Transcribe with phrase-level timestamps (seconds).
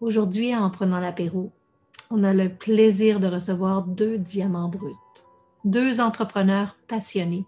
[0.00, 1.50] Aujourd'hui, en prenant l'apéro,
[2.10, 4.94] on a le plaisir de recevoir deux diamants bruts,
[5.64, 7.44] deux entrepreneurs passionnés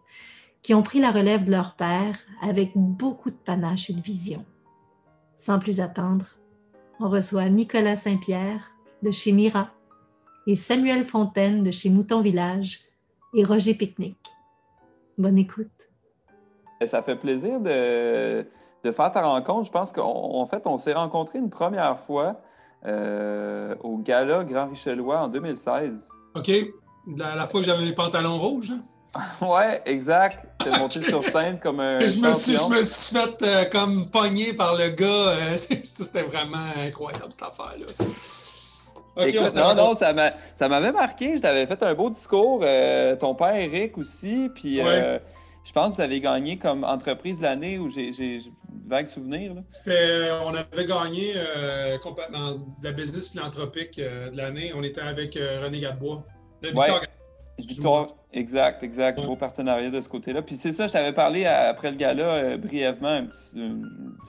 [0.63, 4.45] qui ont pris la relève de leur père avec beaucoup de panache et de vision.
[5.37, 6.27] Sans plus attendre,
[6.99, 8.73] on reçoit Nicolas Saint-Pierre
[9.03, 9.71] de chez Mira
[10.47, 12.81] et Samuel Fontaine de chez Mouton Village
[13.33, 14.19] et Roger Picnic.
[15.17, 15.69] Bonne écoute.
[16.85, 18.45] Ça fait plaisir de,
[18.85, 19.67] de faire ta rencontre.
[19.67, 22.37] Je pense qu'en fait, on s'est rencontrés une première fois
[22.87, 26.09] euh, au Gala Grand Richelois en 2016.
[26.37, 26.51] OK.
[27.17, 28.73] La, la fois que j'avais mes pantalons rouges.
[28.73, 28.81] Hein?
[29.47, 30.47] ouais, exact.
[30.59, 31.99] T'es monté sur scène comme un.
[31.99, 35.07] Je me, suis, je me suis fait euh, comme pogné par le gars.
[35.07, 37.87] Euh, c'était vraiment incroyable cette affaire-là.
[39.17, 41.37] Okay, non, non, ça m'avait marqué.
[41.37, 42.61] Je t'avais fait un beau discours.
[43.19, 44.49] ton père Eric aussi.
[44.55, 44.81] Puis
[45.65, 48.41] je pense que vous avez gagné comme entreprise de l'année où j'ai
[48.87, 49.53] vague souvenir.
[49.87, 51.97] Euh, on avait gagné euh,
[52.33, 54.73] dans la business philanthropique euh, de l'année.
[54.75, 56.25] On était avec René Gadebois.
[57.59, 59.21] Victor, exact, exact.
[59.21, 60.41] Beau partenariat de ce côté-là.
[60.43, 63.23] Puis c'est ça, je t'avais parlé après le gala brièvement,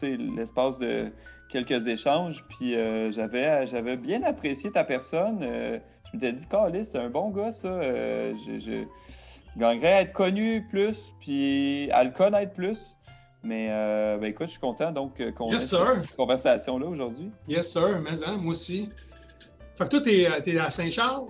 [0.01, 1.11] l'espace de
[1.49, 2.43] quelques échanges.
[2.49, 2.75] Puis
[3.11, 5.39] j'avais, j'avais bien apprécié ta personne.
[5.41, 5.79] je
[6.13, 7.81] m'étais dit, Carlis, c'est un bon gars, ça.
[7.81, 8.85] je
[9.57, 12.79] gagnerais à être connu plus, puis à le connaître plus.
[13.43, 17.31] Mais euh, ben écoute, je suis content donc euh, qu'on ait cette conversation-là aujourd'hui.
[17.47, 17.99] Yes, sir.
[18.03, 18.89] Mais hein, moi aussi.
[19.75, 21.27] Fait que toi, t'es es à Saint-Charles?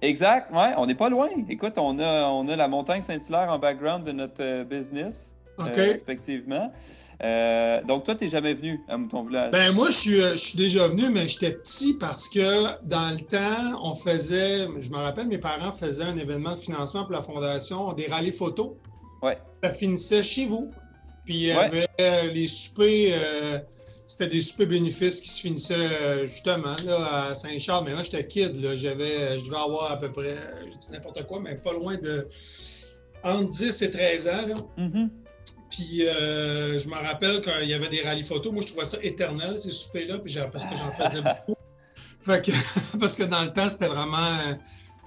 [0.00, 1.28] Exact, ouais, on n'est pas loin.
[1.48, 6.70] Écoute, on a, on a la montagne Saint-Hilaire en background de notre euh, business, respectivement.
[7.86, 9.52] Donc, toi, tu n'es jamais venu à Mouton Village?
[9.52, 13.20] Ben, moi, je suis, je suis déjà venu, mais j'étais petit parce que dans le
[13.20, 17.22] temps, on faisait, je me rappelle, mes parents faisaient un événement de financement pour la
[17.22, 18.72] fondation, des rallyes photos.
[19.22, 19.38] Ouais.
[19.62, 20.70] Ça finissait chez vous.
[21.24, 23.58] Puis il y avait euh, les soupers, euh,
[24.06, 27.84] c'était des soupers bénéfices qui se finissaient euh, justement là, à Saint-Charles.
[27.86, 31.26] Mais moi, j'étais kid, là, j'avais, je devais avoir à peu près, je dis n'importe
[31.26, 32.26] quoi, mais pas loin de
[33.22, 34.46] entre 10 et 13 ans.
[34.46, 34.54] Là.
[34.78, 35.08] Mm-hmm.
[35.74, 38.52] Puis je me rappelle qu'il y avait des rallyes photos.
[38.52, 41.58] Moi, je trouvais ça éternel, ces soupers-là, puis parce que j'en faisais beaucoup.
[42.20, 42.52] Fait que,
[42.98, 44.38] parce que dans le temps, c'était vraiment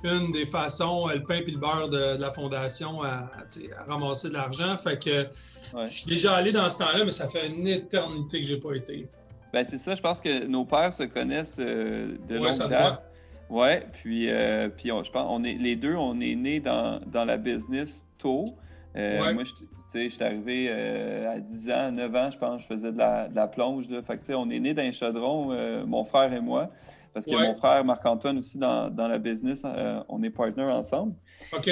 [0.04, 3.32] une des façons, le pain et le beurre de, la fondation à,
[3.78, 4.78] à ramasser de l'argent.
[4.78, 5.28] Fait que
[5.74, 8.74] je suis déjà allé dans ce temps-là, mais ça fait une éternité que j'ai pas
[8.74, 9.08] été.
[9.54, 13.04] Ben, c'est ça, je pense que nos pères se connaissent euh, de ouais, longue date.
[13.50, 17.24] Oui, puis, euh, puis je pense on est, les deux, on est nés dans, dans
[17.24, 18.56] la business tôt.
[18.96, 19.44] Euh, moi,
[19.94, 23.36] je suis arrivé à 10 ans, 9 ans, je pense, je faisais de la, de
[23.36, 23.90] la plonge.
[23.90, 24.02] Là.
[24.02, 26.70] Fait que, on est nés dans un chaudron, mon frère et moi.
[27.14, 29.64] Parce que mon frère Marc-Antoine aussi dans, dans, la business,
[30.10, 31.14] on est partners ensemble.
[31.54, 31.70] OK.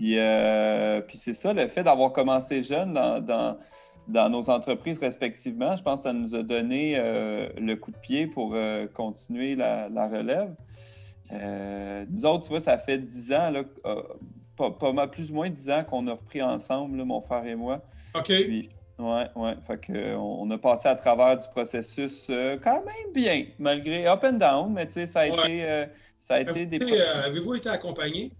[0.00, 3.56] Euh, puis, c'est ça, le fait d'avoir commencé jeune dans,
[4.08, 7.98] dans, nos entreprises respectivement, je pense que ça nous a donné euh, le coup de
[7.98, 10.54] pied pour euh, continuer la, relève.
[12.10, 13.64] nous autres, tu vois, ça fait dix ans, là,
[14.58, 17.80] pas, mal, plus ou moins dix ans qu'on a repris ensemble, mon frère et moi.
[18.14, 18.26] OK.
[18.26, 19.54] Puis, ouais, ouais.
[19.66, 22.26] Fait que, on, a passé à travers du processus
[22.62, 25.86] quand même bien, malgré up and down, mais tu sais, ça a été.
[26.18, 26.78] ça a été des...
[27.00, 28.32] Avez-vous été accompagné?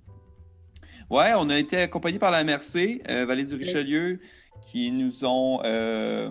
[1.10, 4.20] Oui, on a été accompagné par la MRC, euh, Vallée du Richelieu,
[4.70, 6.30] qui nous ont euh,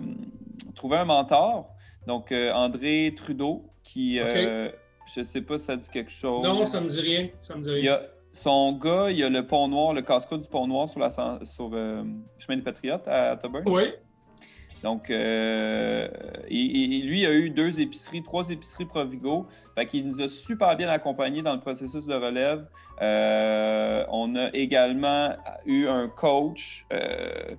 [0.76, 1.68] trouvé un mentor.
[2.06, 4.70] Donc, euh, André Trudeau, qui, je
[5.16, 6.44] ne sais pas si ça dit quelque chose.
[6.44, 7.28] Non, ça ne me dit rien.
[7.40, 7.98] Ça me dit rien.
[8.38, 11.10] Son gars, il y a le pont noir, le casse-croûte du pont noir sur, la,
[11.10, 11.70] sur
[12.38, 13.64] Chemin des Patriotes à Toburn.
[13.66, 13.92] Oui.
[14.82, 16.08] Donc, euh,
[16.48, 19.46] lui a eu deux épiceries, trois épiceries Provigo.
[19.74, 22.66] Fait qu'il nous a super bien accompagnés dans le processus de relève.
[23.02, 25.34] Euh, on a également
[25.66, 27.56] eu un coach, euh,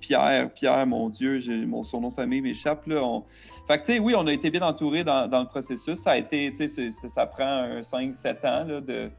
[0.00, 2.86] Pierre, Pierre, mon Dieu, mon, son nom de famille m'échappe.
[2.86, 3.20] Là.
[3.68, 6.00] Fait que, tu sais, oui, on a été bien entourés dans, le processus.
[6.00, 9.10] Ça a été, tu sais, ça prend 5-7 ans là, de,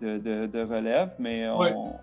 [0.00, 1.94] de, de, relève, mais on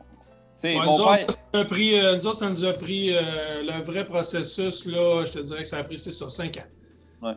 [0.64, 4.86] nous, autres, ça pris, euh, nous, autres, ça nous a pris euh, le vrai processus,
[4.86, 7.28] là, je te dirais que ça a pris sur 5 ans.
[7.28, 7.34] Ouais.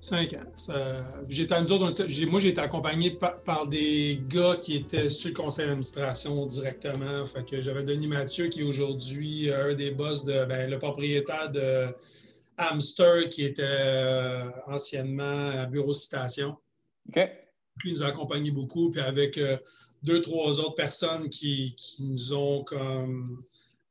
[0.00, 0.72] 5 ans.
[2.30, 7.24] moi, j'ai été accompagné par, des gars qui étaient sur le conseil d'administration directement.
[7.24, 11.50] Fait que j'avais Denis Mathieu, qui est aujourd'hui un des boss de ben, le propriétaire
[11.50, 11.86] de
[12.58, 16.56] Hamster, qui était anciennement à Bureau Citation.
[17.08, 17.28] OK.
[17.84, 18.90] il nous a accompagnés beaucoup.
[18.90, 19.40] Puis avec
[20.02, 23.42] deux, trois autres personnes qui, nous ont comme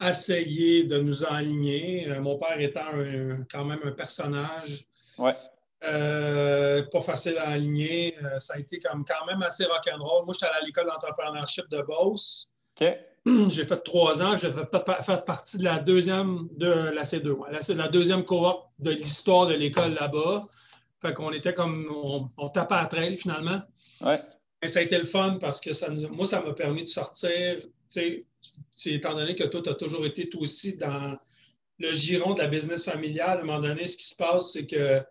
[0.02, 2.10] essayé de nous enligner.
[2.10, 2.92] Euh, mon père étant
[3.50, 4.88] quand même un personnage.
[5.88, 8.16] Euh, pas facile à aligner.
[8.24, 10.26] Euh, ça a été comme quand même assez rock'n'roll.
[10.26, 12.50] Moi, j'étais à l'école d'entrepreneurship de Beauce.
[13.50, 14.36] J'ai fait trois ans.
[14.38, 17.36] J'ai fait, partie de la deuxième de la C2.
[17.52, 20.46] La, la deuxième cohorte de l'histoire de l'école là-bas.
[21.02, 21.88] Fait qu'on était comme,
[22.38, 23.62] on, tapait à trail finalement.
[24.02, 24.20] Ouais.
[24.68, 27.62] Ça a été le fun parce que ça moi, ça m'a permis de sortir,
[28.86, 31.18] étant donné que toi, tu as toujours été toi aussi dans
[31.80, 34.66] le giron de la business familiale, à un moment donné, ce qui se passe, c'est
[34.66, 35.02] que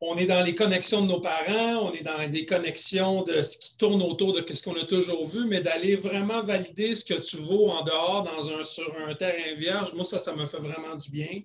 [0.00, 3.56] on est dans les connexions de nos parents, on est dans des connexions de ce
[3.56, 7.14] qui tourne autour de ce qu'on a toujours vu, mais d'aller vraiment valider ce que
[7.14, 10.58] tu vaux en dehors dans un, sur un terrain vierge, moi, ça, ça me fait
[10.58, 11.40] vraiment du bien.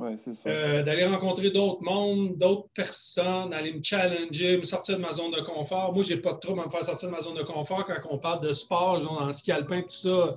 [0.00, 0.48] Oui, c'est ça.
[0.48, 5.32] Euh, d'aller rencontrer d'autres mondes, d'autres personnes, d'aller me challenger, me sortir de ma zone
[5.32, 5.92] de confort.
[5.92, 7.96] Moi, j'ai pas de trouble à me faire sortir de ma zone de confort quand
[8.10, 10.36] on parle de sport, genre dans le ski alpin, tout ça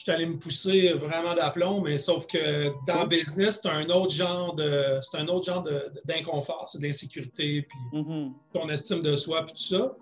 [0.00, 3.86] je suis allé me pousser vraiment d'aplomb, mais sauf que dans le business, c'est un
[3.90, 5.62] autre genre de c'est un autre genre
[6.06, 8.32] d'inconfort, c'est de l'insécurité, puis mm-hmm.
[8.54, 9.92] ton estime de soi, puis tout ça.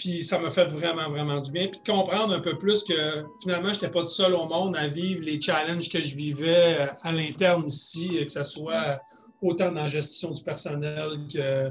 [0.00, 1.68] Puis ça m'a fait vraiment, vraiment du bien.
[1.68, 4.74] Puis de comprendre un peu plus que finalement, je n'étais pas tout seul au monde
[4.74, 8.98] à vivre les challenges que je vivais à l'interne ici, que ce soit
[9.42, 11.68] autant dans la gestion du personnel que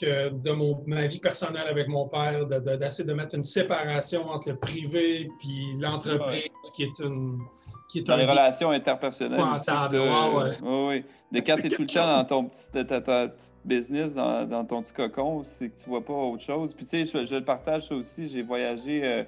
[0.00, 4.50] que de mon, ma vie personnelle avec mon père, d'essayer de, mettre une séparation entre
[4.50, 7.38] le privé et l'entreprise, qui est une.
[7.88, 9.38] Qui est dans les relations interpersonnelles.
[9.38, 13.28] de, oui, De quand tu es tout le temps dans ton petit, ta,
[13.66, 16.72] business, dans, ton petit cocon, c'est que tu vois pas autre chose.
[16.72, 18.28] Puis tu sais, je, le partage ça aussi.
[18.28, 19.04] J'ai voyagé.
[19.04, 19.24] Euh,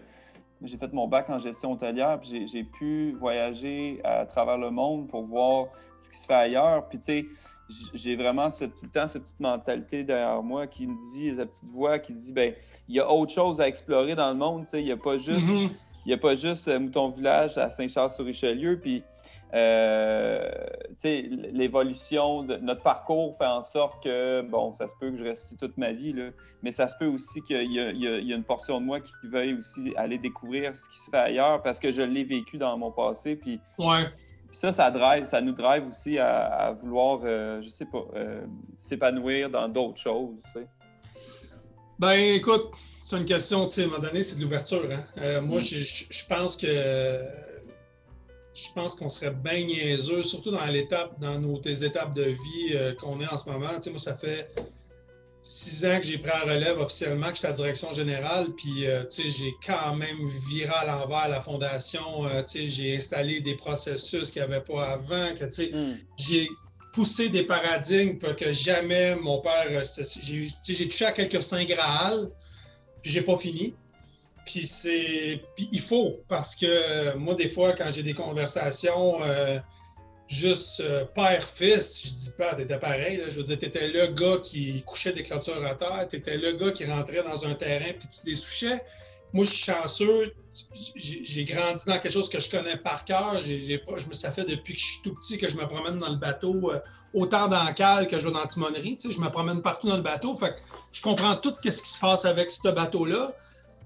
[0.62, 5.08] j'ai fait mon bac en gestion hôtelière, puis j'ai pu voyager à travers le monde
[5.08, 5.66] pour voir
[5.98, 6.88] ce qui se fait ailleurs.
[6.88, 7.26] Puis, tu sais,
[7.68, 11.70] j'ai vraiment tout le temps cette petite mentalité derrière moi qui me dit, cette petite
[11.70, 12.54] voix qui dit, ben
[12.88, 14.66] il y a autre chose à explorer dans le monde.
[14.74, 15.70] Il n'y a pas juste, mm-hmm.
[16.06, 18.78] il y a pas juste euh, Mouton Village à Saint-Charles-sur-Richelieu.
[18.80, 19.02] Puis,
[19.54, 20.50] euh,
[21.04, 25.44] l'évolution de notre parcours fait en sorte que, bon, ça se peut que je reste
[25.46, 26.30] ici toute ma vie, là,
[26.62, 29.54] mais ça se peut aussi qu'il y, y, a une portion de moi qui veuille
[29.54, 32.90] aussi aller découvrir ce qui se fait ailleurs parce que je l'ai vécu dans mon
[32.90, 33.36] passé.
[33.36, 34.06] Puis, ouais
[34.54, 38.40] ça, ça, drive, ça nous drive aussi à, vouloir, euh, je sais pas, euh,
[38.78, 40.36] s'épanouir dans d'autres choses.
[40.46, 40.66] Tu sais.
[41.98, 42.70] Ben, écoute,
[43.02, 44.82] c'est une question, tu sais, à un moment donné, c'est de l'ouverture.
[44.90, 45.00] Hein?
[45.18, 45.62] Euh, moi, mm.
[45.62, 46.66] je pense que
[48.54, 53.18] je pense qu'on serait bien niaiseux, surtout dans l'étape, dans nos étapes de vie qu'on
[53.18, 53.74] est en ce moment.
[53.74, 54.48] Tu sais, moi, ça fait
[55.46, 58.86] six ans que j'ai pris la relève officiellement, que j'étais à la direction générale, puis
[58.86, 62.26] euh, j'ai quand même viré à l'envers la fondation.
[62.26, 65.34] Euh, j'ai installé des processus qu'il n'y avait pas avant.
[65.34, 65.98] Que, mm.
[66.16, 66.48] J'ai
[66.94, 69.66] poussé des paradigmes pour que jamais mon père.
[69.68, 69.82] Euh,
[70.22, 72.30] j'ai touché à quelques saints Graal,
[73.02, 73.74] puis j'ai pas fini.
[74.46, 75.42] Puis c'est.
[75.58, 79.18] il faut, parce que moi, des fois, quand j'ai des conversations
[80.28, 83.22] juste euh, père-fils, je dis pas, t'étais pareil.
[83.28, 86.72] je veux dire, t'étais le gars qui couchait des clôtures à terre, t'étais le gars
[86.72, 88.82] qui rentrait dans un terrain puis tu les souchais.
[89.34, 90.32] Moi, je suis chanceux.
[90.94, 93.40] J'ai grandi dans quelque chose que je connais par cœur.
[93.40, 96.08] Je me, ça fait depuis que je suis tout petit que je me promène dans
[96.08, 96.78] le bateau, euh,
[97.14, 98.96] autant dans le cale que je vais dans la timonerie.
[99.02, 100.34] Je me promène partout dans le bateau.
[100.34, 100.60] Fait que
[100.92, 103.32] je comprends tout ce qui se passe avec ce bateau-là.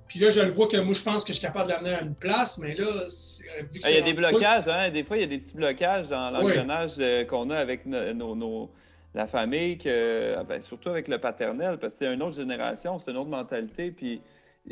[0.08, 1.94] Puis là, je le vois que moi, je pense que je suis capable de l'amener
[1.94, 4.90] à une place, mais là, euh, vu que ah, Il y a des blocages, hein?
[4.90, 8.70] Des fois, il y a des petits blocages dans l'engrenage euh, qu'on a avec nos,
[9.14, 12.98] la famille, que, ah, ben, surtout avec le paternel, parce que c'est une autre génération,
[12.98, 13.90] c'est une autre mentalité.
[13.90, 14.22] Puis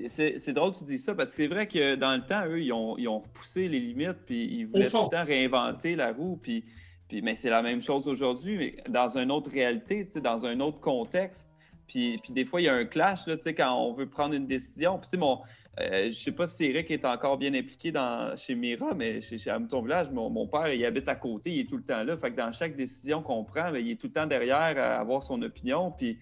[0.08, 2.62] c'est drôle que tu dis ça, parce que c'est vrai que dans le temps, eux,
[2.62, 6.12] ils ont, ils ont poussé les limites, puis ils voulaient tout le temps réinventer la
[6.12, 6.38] roue.
[6.42, 6.64] Puis,
[7.08, 10.80] puis mais c'est la même chose aujourd'hui, mais dans une autre réalité, dans un autre
[10.80, 11.50] contexte.
[11.86, 14.98] Puis, des fois, il y a un clash là, quand on veut prendre une décision.
[14.98, 15.40] Puis, mon,
[15.80, 19.36] euh, je sais pas si Eric est encore bien impliqué dans, chez Mira, mais chez,
[19.36, 19.52] chez
[19.82, 22.16] Village, mon, père, il habite à côté, il est tout le temps là.
[22.16, 24.98] Fait que dans chaque décision qu'on prend, ben, il est tout le temps derrière à
[24.98, 25.92] avoir son opinion.
[25.92, 26.18] Puis,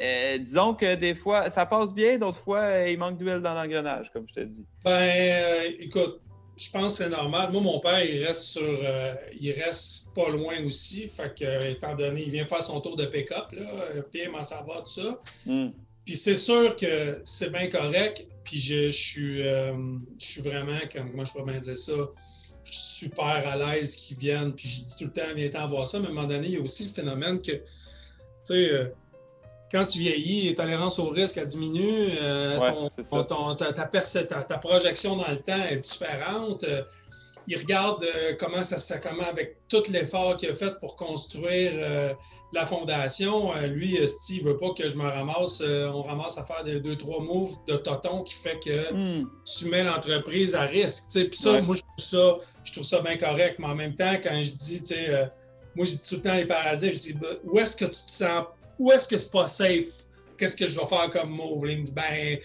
[0.00, 4.10] euh, disons que des fois, ça passe bien, d'autres fois, il manque d'huile dans l'engrenage,
[4.12, 4.64] comme je te dis.
[4.84, 6.20] Ben, euh, écoute,
[6.56, 7.50] je pense que c'est normal.
[7.52, 8.62] Moi, mon père, il reste sur.
[8.62, 11.08] Euh, il reste pas loin aussi.
[11.08, 13.64] Fait que, étant donné, il vient faire son tour de pick-up, là.
[14.10, 15.18] Pierre m'en ça va, tout ça.
[15.46, 15.70] Hmm.
[16.04, 18.26] Puis c'est sûr que c'est bien correct.
[18.44, 19.72] Puis je, suis, euh,
[20.18, 21.92] je suis vraiment, comme, comment je peux bien dire ça,
[22.64, 24.52] je suis super à l'aise qu'ils viennent.
[24.52, 26.00] Puis je dis tout le temps, viens-t'en voir ça.
[26.00, 27.62] Mais à un moment donné, il y a aussi le phénomène que, tu
[28.42, 28.86] sais, euh,
[29.72, 32.58] quand tu vieillis, ta tolérance au risque a diminue, euh,
[33.00, 36.62] ta, projection dans le temps est différente.
[36.64, 36.82] Euh,
[37.48, 41.72] il regarde euh, comment ça, ça comment avec tout l'effort qu'il a fait pour construire
[42.52, 43.52] la fondation.
[43.62, 47.20] lui, Steve veut pas que je me ramasse, on ramasse à faire des deux, trois
[47.20, 49.28] moves de toton qui fait que hmm.
[49.44, 51.06] tu mets l'entreprise à risque.
[51.14, 53.58] Puis ça, moi, je trouve ça, je trouve ça bien correct.
[53.58, 54.82] Mais en même temps, quand je dis,
[55.74, 57.90] moi, je dis tout le temps les paradis, je dis, bah, où est-ce que tu
[58.02, 58.44] te sens
[58.82, 60.06] où est-ce que c'est pas safe?
[60.36, 61.70] Qu'est-ce que je vais faire comme move?
[61.70, 62.38] il me dit, ben,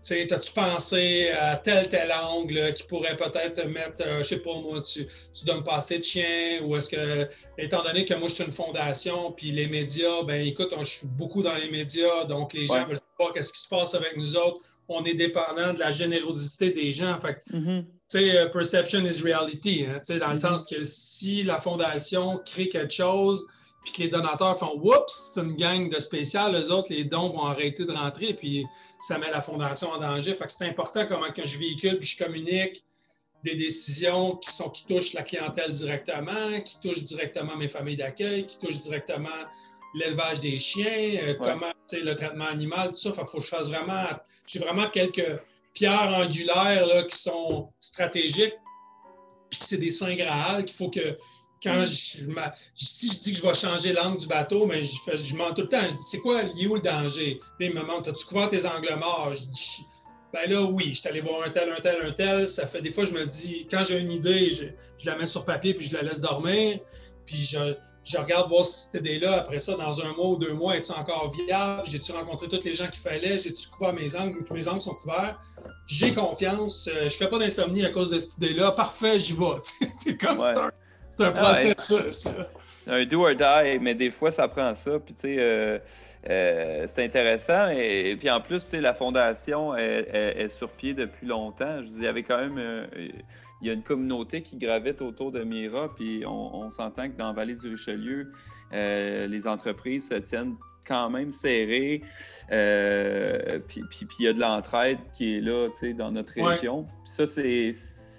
[0.00, 4.54] sais, as-tu pensé à tel, tel angle qui pourrait peut-être mettre, je je sais pas
[4.54, 8.28] moi, tu, tu donnes pas assez de chiens ou est-ce que, étant donné que moi,
[8.28, 12.24] je suis une fondation, puis les médias, ben écoute, je suis beaucoup dans les médias,
[12.24, 14.60] donc les gens veulent savoir qu'est-ce qui se passe avec nous autres.
[14.88, 17.18] On est dépendant de la générosité des gens.
[17.20, 17.84] Fait mm-hmm.
[17.84, 20.36] tu sais, perception is reality, hein, dans le mm-hmm.
[20.36, 23.46] sens que si la fondation crée quelque chose,
[23.84, 27.28] puis que les donateurs font Oups, c'est une gang de spécial, les autres, les dons
[27.28, 28.64] vont arrêter de rentrer, puis
[28.98, 30.34] ça met la fondation en danger.
[30.34, 32.82] Fait que c'est important comment que je véhicule puis je communique
[33.44, 38.46] des décisions qui, sont, qui touchent la clientèle directement, qui touchent directement mes familles d'accueil,
[38.46, 39.28] qui touchent directement
[39.94, 43.10] l'élevage des chiens, euh, comment le traitement animal, tout ça.
[43.10, 44.06] Il faut que je fasse vraiment.
[44.46, 45.38] J'ai vraiment quelques
[45.74, 48.54] pierres angulaires là, qui sont stratégiques,
[49.50, 51.16] puis c'est des saints Graal qu'il faut que
[51.64, 52.18] quand je,
[52.74, 55.52] si je dis que je vais changer l'angle du bateau, mais je, fais, je mens
[55.52, 55.82] tout le temps.
[55.82, 57.40] Je dis, c'est quoi, il est où le danger?
[57.58, 59.32] Puis il me demande, as-tu couvert tes angles morts?
[59.32, 59.86] Je dis,
[60.32, 62.48] ben là, oui, je suis allé voir un tel, un tel, un tel.
[62.48, 64.66] Ça fait des fois, je me dis, quand j'ai une idée, je,
[65.06, 66.78] la mets sur papier puis je la laisse dormir.
[67.24, 70.52] Puis je, je regarde voir si cette idée-là, après ça, dans un mois ou deux
[70.52, 71.84] mois, est-ce encore viable?
[71.86, 73.38] J'ai-tu rencontré tous les gens qu'il fallait?
[73.38, 74.44] J'ai-tu couvert mes angles?
[74.50, 75.40] Mes angles sont couverts.
[75.86, 76.90] J'ai confiance.
[76.92, 78.72] Euh, je fais pas d'insomnie à cause de cette idée-là.
[78.72, 79.88] Parfait, j'y vais.
[79.94, 80.70] c'est comme ça.
[81.16, 82.28] C'est un ah processus.
[82.86, 84.98] un do or die, mais des fois, ça prend ça.
[84.98, 85.78] Puis, tu sais, euh,
[86.28, 87.68] euh, c'est intéressant.
[87.70, 91.82] Et, puis, en plus, tu sais, la fondation est, sur pied depuis longtemps.
[91.82, 92.58] Je dis, il y avait quand même.
[92.58, 92.86] Euh,
[93.62, 97.28] il y a une communauté qui gravite autour de Mira, puis on, s'entend que dans
[97.28, 98.32] la vallée du Richelieu,
[98.72, 100.56] les entreprises se tiennent
[100.86, 102.02] quand même serrées.
[103.68, 106.82] puis, puis, il y a de l'entraide qui est là, tu sais, dans notre région.
[107.04, 107.72] Puis ça, c'est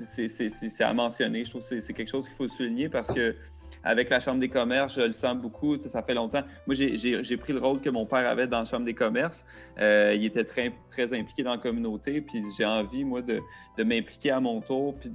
[0.04, 1.44] c'est à mentionner.
[1.44, 3.36] Je trouve que c'est quelque chose qu'il faut souligner parce que
[3.84, 5.78] avec la Chambre des commerces, je le sens beaucoup.
[5.78, 6.44] Ça fait longtemps.
[6.66, 9.46] Moi, j'ai pris le rôle que mon père avait dans la Chambre des commerces.
[9.80, 12.22] Euh, il était très, très impliqué dans la communauté.
[12.22, 13.40] Puis j'ai envie, moi, de,
[13.78, 15.10] de m'impliquer à mon tour, puis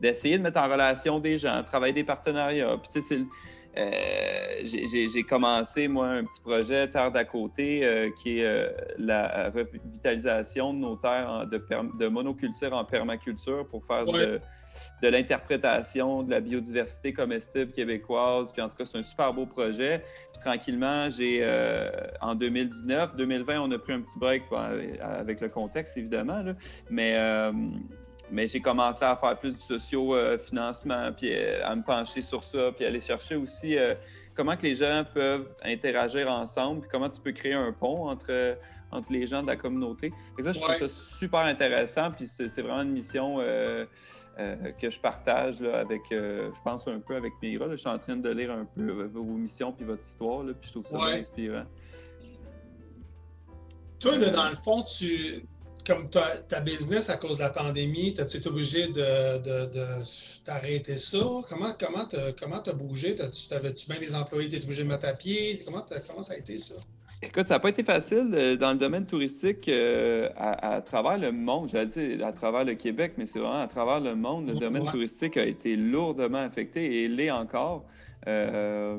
[0.00, 2.76] d'essayer de, mettre en relation des gens, travailler des partenariats.
[2.82, 3.26] Puis, tu
[3.76, 9.50] euh, j'ai commencé, moi, un petit projet Terre d'à côté, euh, qui est euh, la
[9.50, 11.60] revitalisation de nos terres de,
[11.98, 14.40] de, monoculture en permaculture pour faire de,
[15.02, 18.52] de l'interprétation de la biodiversité comestible québécoise.
[18.52, 20.04] Puis en tout cas, c'est un super beau projet.
[20.32, 21.44] Puis tranquillement, j'ai
[22.20, 24.44] en 2019, 2020, on a pris un petit break
[25.00, 26.54] avec le contexte, évidemment, là,
[26.90, 27.16] mais
[28.30, 32.72] mais j'ai commencé à faire plus du socio-financement, puis euh, à me pencher sur ça,
[32.72, 33.94] puis aller chercher aussi euh,
[34.34, 38.58] comment que les gens peuvent interagir ensemble, puis comment tu peux créer un pont entre,
[38.90, 40.12] entre les gens de la communauté.
[40.38, 43.84] Et ça, je trouve ça super intéressant, puis c'est vraiment une mission euh,
[44.80, 47.68] que je partage avec, je pense un peu avec Mira.
[47.70, 50.70] Je suis en train de lire un peu vos missions puis votre histoire, puis je
[50.72, 51.20] trouve ça ouais.
[51.20, 51.64] inspirant.
[54.00, 55.46] Toi, dans le fond, tu
[55.86, 59.38] comme ta, ta, business à cause de la pandémie, as-tu été obligé de,
[60.44, 61.24] t'arrêter ça?
[61.48, 63.14] Comment comment comment t'as bougé?
[63.14, 65.60] T'avais-tu bien les employés, t'es obligé de mettre à pied?
[65.64, 66.76] Comment, comment ça a été ça?
[67.22, 71.32] Écoute, ça n'a pas été facile euh, dans le domaine touristique euh, à, travers le
[71.32, 71.70] monde.
[71.70, 74.48] J'allais dire à travers le Québec, mais c'est vraiment à travers le monde.
[74.48, 77.84] Le domaine touristique a été lourdement affecté et l'est encore.
[78.26, 78.98] Euh,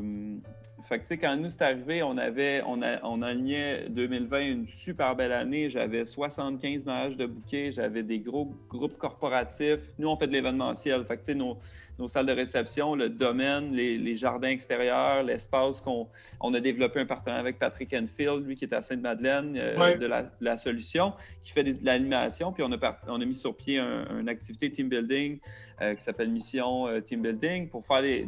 [0.88, 5.16] fait que, quand nous, c'est arrivé, on avait, on, a, on alignait 2020 une super
[5.16, 5.70] belle année.
[5.70, 9.80] J'avais 75 mariages de bouquets, j'avais des gros groupes corporatifs.
[9.98, 11.04] Nous, on fait de l'événementiel.
[11.06, 11.58] Fait que, nos,
[11.98, 16.08] nos salles de réception, le domaine, les, jardins extérieurs, l'espace qu'on
[16.42, 20.06] on a développé un partenariat avec Patrick Enfield, lui qui est à Sainte-Madeleine euh, de
[20.42, 22.52] la, solution, qui fait de l'animation.
[22.52, 25.40] Puis on a, on a mis sur pied une activité team building
[25.82, 28.26] euh, qui s'appelle Mission euh, Team Building pour faire des,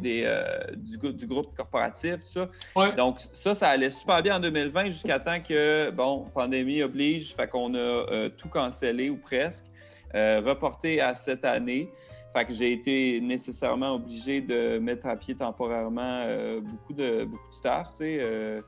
[0.76, 2.90] du, du, groupe corporatif, tout ça.
[2.96, 7.48] Donc ça, ça allait super bien en 2020 jusqu'à temps que, bon, pandémie oblige, fait
[7.48, 9.66] qu'on a tout cancellé ou presque,
[10.14, 11.90] reporté à cette année.
[12.34, 17.48] Fait que j'ai été nécessairement obligé de mettre à pied temporairement euh, beaucoup, de, beaucoup
[17.48, 17.88] de staff.
[18.00, 18.60] Euh,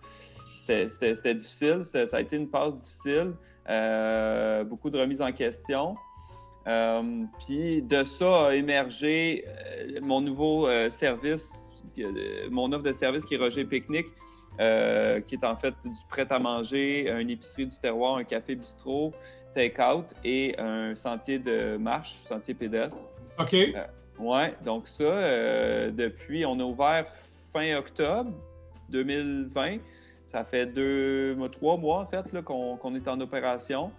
[0.67, 3.33] c'était difficile, ça a été une passe difficile,
[3.69, 5.97] euh, beaucoup de remises en question.
[6.65, 9.45] puis de ça a émergé
[10.01, 11.75] mon nouveau service,
[12.51, 14.07] mon offre de service qui est Roger Picnic,
[14.57, 19.13] qui est en fait du prêt-à-manger, une épicerie du terroir, un café bistrot,
[19.55, 22.99] take-out et un sentier de marche, sentier pédestre.
[23.41, 23.55] OK.
[23.55, 23.87] Euh,
[24.19, 27.07] oui, donc ça, euh, depuis, on a ouvert
[27.53, 28.33] fin octobre
[28.91, 29.79] 2020.
[30.27, 33.91] Ça fait deux, trois mois, en fait, qu'on est en opération.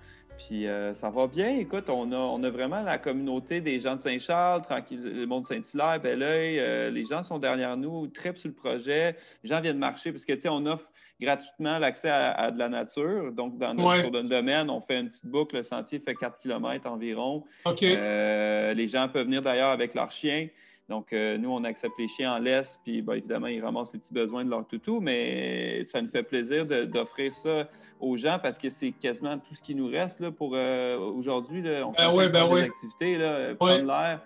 [0.48, 1.58] Puis euh, ça va bien.
[1.58, 5.44] Écoute, on a, on a vraiment la communauté des gens de Saint-Charles, tranquille, le monde
[5.44, 6.60] de Saint-Hilaire, Belleuil.
[6.60, 9.16] Euh, les gens sont derrière nous, très sur le projet.
[9.44, 10.88] Les gens viennent marcher parce que, tu sais, on offre
[11.20, 13.32] gratuitement l'accès à, de la nature.
[13.32, 15.58] Donc, dans notre, sur notre domaine, on fait une petite boucle.
[15.58, 17.44] Le sentier fait 4 km environ.
[17.66, 17.84] OK.
[17.84, 20.48] Euh, les gens peuvent venir d'ailleurs avec leurs chiens.
[20.92, 24.00] Donc, euh, nous, on accepte les chiens en laisse, puis ben, évidemment, ils ramassent les
[24.00, 27.70] petits besoins de leur toutou, mais ça nous fait plaisir d'offrir ça
[28.02, 31.64] aux gens parce que c'est quasiment tout ce qui nous reste là, pour euh, aujourd'hui.
[31.82, 34.20] On fait ben ben des activités, là, prendre l'air.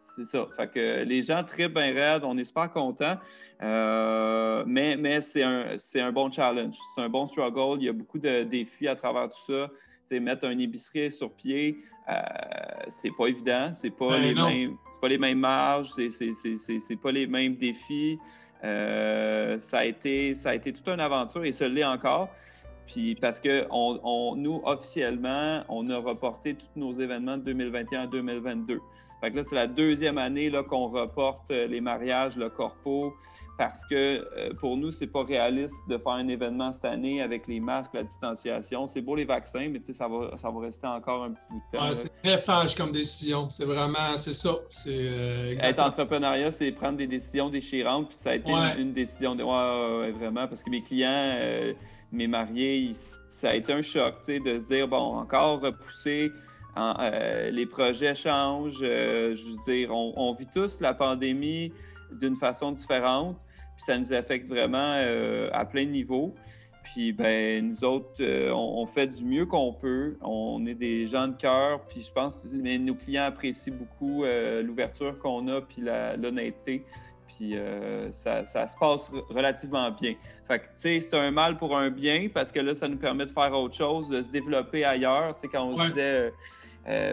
[0.00, 0.48] C'est ça.
[0.56, 3.18] Fait que les gens très bien raides, on est super contents.
[3.62, 6.74] Euh, mais mais c'est un, un bon challenge.
[6.96, 7.80] C'est un bon struggle.
[7.80, 9.70] Il y a beaucoup de défis à travers tout ça.
[10.12, 12.14] Mettre un épicerie sur pied, euh,
[12.88, 13.70] c'est pas évident.
[13.72, 18.18] C'est pas, ben les mêmes, pas les mêmes marges, c'est pas les mêmes défis.
[18.64, 22.28] Euh, ça, a été, ça a été toute une aventure et ce l'est encore.
[22.86, 28.06] Puis parce que on, nous, officiellement, on a reporté tous nos événements de 2021 à
[28.06, 28.80] 2022.
[29.20, 33.14] Fait que là, c'est la deuxième année qu'on reporte les mariages, le corpo,
[33.58, 37.48] parce que euh, pour nous, c'est pas réaliste de faire un événement cette année avec
[37.48, 38.86] les masques, la distanciation.
[38.86, 41.78] C'est beau les vaccins, mais ça va, ça va rester encore un petit bout de
[41.78, 41.92] temps.
[41.92, 43.48] c'est très sage comme décision.
[43.48, 44.54] C'est vraiment, c'est ça.
[44.68, 49.34] C'est, euh, Être entrepreneuriat, c'est prendre des décisions déchirantes, puis ça a été une, décision
[49.34, 51.74] de, ouais, vraiment, parce que mes clients, euh,
[52.12, 52.92] mes mariés,
[53.28, 56.30] ça a été un choc, de se dire, bon, encore repousser.
[57.50, 58.78] les projets changent.
[58.78, 61.72] je veux dire, on vit tous la pandémie
[62.12, 63.36] d'une façon différente.
[63.78, 66.34] Puis ça nous affecte vraiment euh, à plein niveau.
[66.82, 70.16] Puis ben nous autres, euh, on, fait du mieux qu'on peut.
[70.20, 71.80] On est des gens de cœur.
[71.82, 76.84] Puis je pense que nos clients apprécient beaucoup euh, l'ouverture qu'on a puis l'honnêteté.
[77.28, 77.54] Puis
[78.10, 80.14] ça, ça, se passe relativement bien.
[80.48, 82.96] Fait que, tu sais, c'est un mal pour un bien parce que là, ça nous
[82.96, 85.36] permet de faire autre chose, de se développer ailleurs.
[85.36, 86.32] Tu sais, quand on se disait...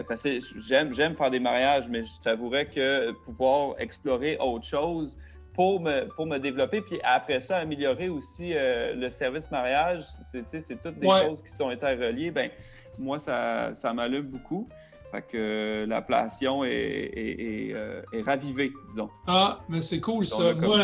[0.08, 5.16] parce que j'aime, j'aime faire des mariages, mais je t'avouerais que pouvoir explorer autre chose,
[5.56, 6.82] pour me, pour me développer.
[6.82, 10.02] Puis après ça, améliorer aussi euh, le service mariage.
[10.22, 12.30] C'est toutes des choses qui sont interreliées.
[12.30, 12.50] Ben,
[12.98, 14.68] moi, ça, ça m'allume beaucoup.
[15.12, 19.08] Fait que euh, la passion est, est, euh, est, ravivée, disons.
[19.26, 20.52] Ah, mais c'est cool ça.
[20.54, 20.80] Moi,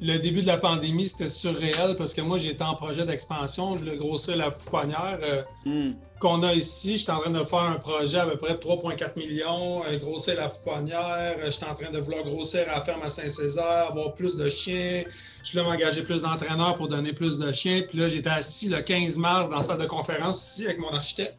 [0.00, 3.74] le début de la pandémie, c'était surréel parce que moi, j'étais en projet d'expansion.
[3.76, 5.18] Je le grossais la pouponnière
[5.64, 5.92] hmm.
[6.20, 6.98] qu'on a ici.
[6.98, 10.50] J'étais en train de faire un projet à peu près de 3,4 millions, grossir la
[10.50, 11.36] pouponnière.
[11.50, 15.04] J'étais en train de vouloir grossir à la ferme à Saint-Césaire, avoir plus de chiens.
[15.42, 17.82] Je voulais m'engager plus d'entraîneurs pour donner plus de chiens.
[17.88, 20.90] Puis là, j'étais assis le 15 mars dans la salle de conférence ici avec mon
[20.90, 21.34] architecte.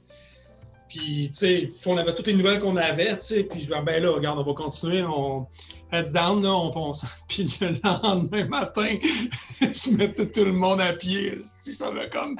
[0.90, 4.04] Puis, tu sais, on avait toutes les nouvelles qu'on avait, tu sais, puis je ben
[4.04, 5.48] là, regarde, on va continuer, on
[5.92, 7.06] heads down, là, on fonce.
[7.28, 8.88] Puis le lendemain matin,
[9.62, 12.38] je mettais tout le monde à pied, ça va comme...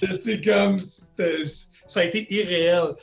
[0.00, 2.94] Tu sais, comme, ça a été irréel.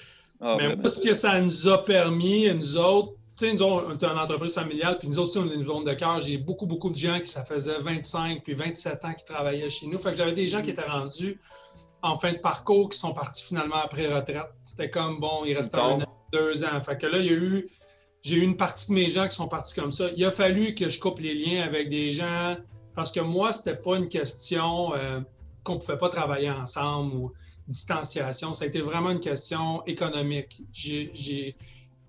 [0.42, 3.92] Ah, Mais moi, ce que ça nous a permis, nous autres, tu sais, nous, on
[3.92, 6.20] est une entreprise familiale, puis nous autres, on est une zone de cœur.
[6.20, 9.88] J'ai beaucoup, beaucoup de gens qui, ça faisait 25 puis 27 ans qui travaillaient chez
[9.88, 9.98] nous.
[9.98, 11.40] Fait que j'avais des gens qui étaient rendus
[12.04, 14.50] en fin de parcours qui sont partis finalement après retraite.
[14.64, 16.80] C'était comme, bon, il restait un an, deux ans.
[16.82, 17.70] Fait que là, il y a eu,
[18.22, 20.10] j'ai eu une partie de mes gens qui sont partis comme ça.
[20.16, 22.58] Il a fallu que je coupe les liens avec des gens
[22.94, 25.22] parce que moi, c'était pas une question euh,
[25.64, 27.32] qu'on pouvait pas travailler ensemble ou
[27.68, 28.52] distanciation.
[28.52, 30.62] Ça a été vraiment une question économique.
[30.74, 31.56] J'ai,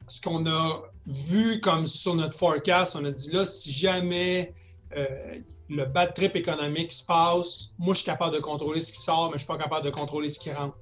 [0.09, 4.53] ce qu'on a vu comme sur notre forecast, on a dit là, si jamais
[4.97, 9.01] euh, le bad trip économique se passe, moi, je suis capable de contrôler ce qui
[9.01, 10.77] sort, mais je ne suis pas capable de contrôler ce qui rentre.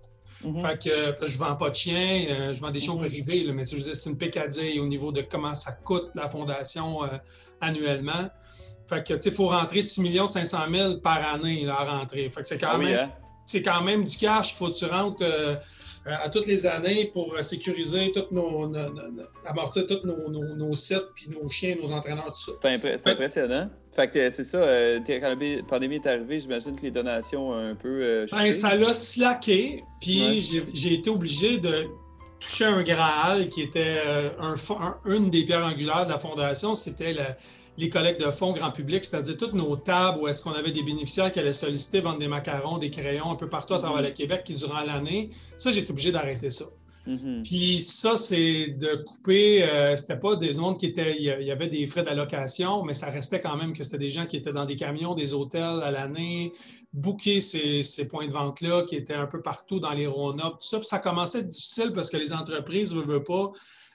[0.44, 0.60] Mhm.
[0.60, 3.06] Fait que je vends pas de chiens, euh, je vends des chiens mhm.
[3.06, 7.08] privés, mais je c'est une pécadille au niveau de comment ça coûte la fondation euh,
[7.60, 8.28] annuellement.
[8.88, 12.28] Fait que, tu sais, il faut rentrer 6 500 000 par année à rentrer.
[12.28, 13.60] Fait que c'est quand, ah même, hein?
[13.64, 14.52] quand même du cash.
[14.52, 15.56] Il faut que tu rentres euh,
[16.06, 18.72] à toutes les années pour euh, sécuriser toutes nos,
[19.46, 22.52] amortir tous nos, sites, puis nos chiens, nos entraîneurs, tout ça.
[22.62, 23.70] C'est impressionnant.
[23.94, 27.70] Fait que c'est ça, euh, quand la pandémie est arrivée, j'imagine que les donations ont
[27.70, 31.86] un peu ben, ça l'a slacké, puis j'ai été obligé de
[32.40, 34.00] toucher un Graal qui était
[34.40, 34.54] un,
[35.04, 37.36] une des pierres angulaires de la fondation, c'était la
[37.78, 40.82] les collectes de fonds grand public, c'est-à-dire toutes nos tables où est-ce qu'on avait des
[40.82, 44.08] bénéficiaires qui allaient solliciter, vendre des macarons, des crayons un peu partout à travers mhm.
[44.08, 46.66] le Québec qui, durant l'année, ça, j'ai été obligé d'arrêter ça.
[47.06, 47.42] Mhm.
[47.42, 51.66] Puis ça, c'est de couper, euh, c'était pas des zones qui étaient, il y avait
[51.66, 54.66] des frais d'allocation, mais ça restait quand même que c'était des gens qui étaient dans
[54.66, 56.52] des camions, des hôtels à l'année,
[56.92, 60.56] booker ces, ces, points de vente-là qui étaient un peu partout dans les Rona, tout
[60.60, 60.78] ça.
[60.78, 63.50] Puis ça commençait à être difficile parce que les entreprises ne veulent pas.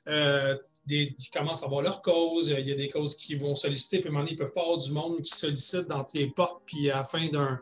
[0.07, 0.55] Euh,
[0.87, 2.49] qui commencent à avoir leur cause.
[2.57, 4.43] Il y a des causes qui vont solliciter, puis à un moment donné, ils ne
[4.43, 7.59] peuvent pas avoir du monde qui sollicite dans tes portes, puis à la fin d'un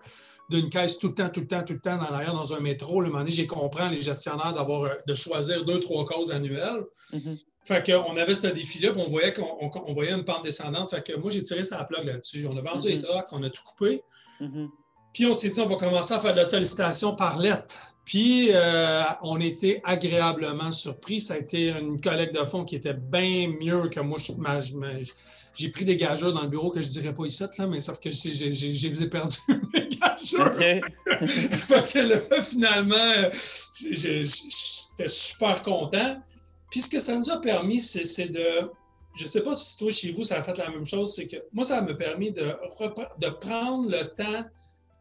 [0.51, 2.59] d'une caisse tout le temps, tout le temps, tout le temps dans l'arrière dans un
[2.59, 3.01] métro.
[3.01, 6.83] Le moment donné, j'ai compris les gestionnaires d'avoir euh, de choisir deux, trois causes annuelles.
[7.11, 7.39] Mhm.
[7.63, 10.91] Fait qu'on avait ce défi-là, puis on voyait qu'on voyait une pente descendante.
[10.91, 12.45] Fait que moi, j'ai tiré sa plug là-dessus.
[12.47, 13.01] On a vendu les Mhm.
[13.01, 14.03] trucks, on a tout coupé.
[14.39, 14.69] Mhm.
[15.15, 17.79] Puis on s'est dit, on va commencer à faire de la sollicitation par lettre.
[18.05, 21.19] Puis euh, on était agréablement surpris.
[21.19, 24.19] Ça a été une collecte de fonds qui était bien mieux que moi.
[25.55, 27.99] J'ai pris des gageurs dans le bureau que je dirais pas ici, là, mais sauf
[27.99, 29.37] que j'ai- perdu
[29.73, 30.55] mes gageurs.
[31.91, 33.29] Que là, finalement, euh,
[33.73, 36.21] j'étais super content.
[36.69, 38.69] Puis ce que ça nous a permis, c'est de.
[39.17, 41.15] Je sais pas si toi, chez vous, ça a fait la même chose.
[41.15, 44.43] C'est que moi, ça m'a permis de prendre le temps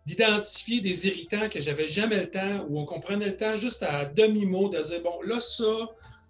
[0.07, 4.05] d'identifier des irritants que j'avais jamais le temps, où on comprenait le temps juste à
[4.05, 5.64] demi-mot, de dire, bon, là, ça,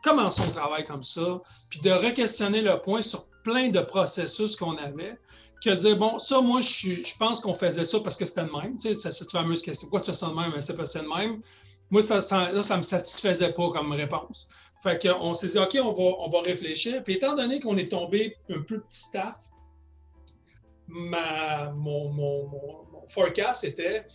[0.02, 4.76] commençons le travail comme ça, puis de re-questionner le point sur plein de processus qu'on
[4.76, 5.16] avait,
[5.62, 8.44] que de dire, bon, ça, moi, je, je pense qu'on faisait ça parce que c'était
[8.44, 8.76] le même.
[8.76, 10.52] Tu sais, cette- fameuse question, pourquoi tu fais ça de même?
[10.60, 11.40] C'est que c'est le même.
[11.90, 14.46] Moi, ça, ça, ça me satisfaisait pas comme réponse.
[14.82, 17.02] Fait qu'on s'est dit, OK, on va, on va réfléchir.
[17.02, 19.36] Puis étant donné qu'on est tombé un peu petit staff,
[20.86, 24.06] ma, mon, mon- mon forecast était,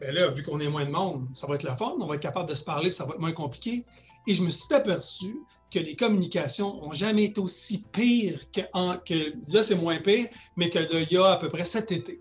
[0.00, 2.16] ben là, vu qu'on est moins de monde, ça va être la fun, on va
[2.16, 3.84] être capable de se parler, ça va être moins compliqué.
[4.26, 5.36] Et je me suis aperçu
[5.72, 10.28] que les communications n'ont jamais été aussi pires que, en- que là, c'est moins pire,
[10.56, 12.20] mais que de, il y a à peu près cet été.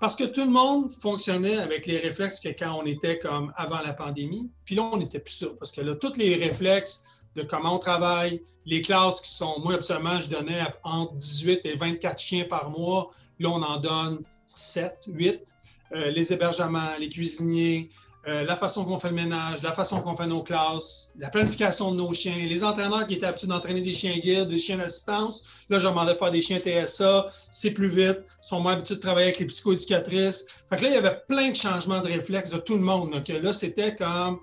[0.00, 3.80] Parce que tout le monde fonctionnait avec les réflexes que quand on était comme avant
[3.80, 4.50] la pandémie.
[4.64, 5.46] Puis là, on n'était plus ça.
[5.58, 7.02] Parce que là, tous les réflexes
[7.36, 11.76] de comment on travaille, les classes qui sont, moi, absolument, je donnais entre 18 et
[11.76, 13.10] 24 chiens par mois.
[13.38, 14.22] Là, on en donne
[14.54, 15.54] 7, 8.
[15.94, 17.88] Euh, les hébergements, les cuisiniers,
[18.26, 21.90] euh, la façon qu'on fait le ménage, la façon qu'on fait nos classes, la planification
[21.90, 25.44] de nos chiens, les entraîneurs qui étaient habitués d'entraîner des chiens guides, des chiens d'assistance.
[25.68, 28.94] Là, je demandais de faire des chiens TSA, c'est plus vite, ils sont moins habitués
[28.94, 30.46] de travailler avec les psychoéducatrices.
[30.70, 33.10] Fait que là, il y avait plein de changements de réflexes de tout le monde.
[33.10, 34.38] Donc là, c'était comme.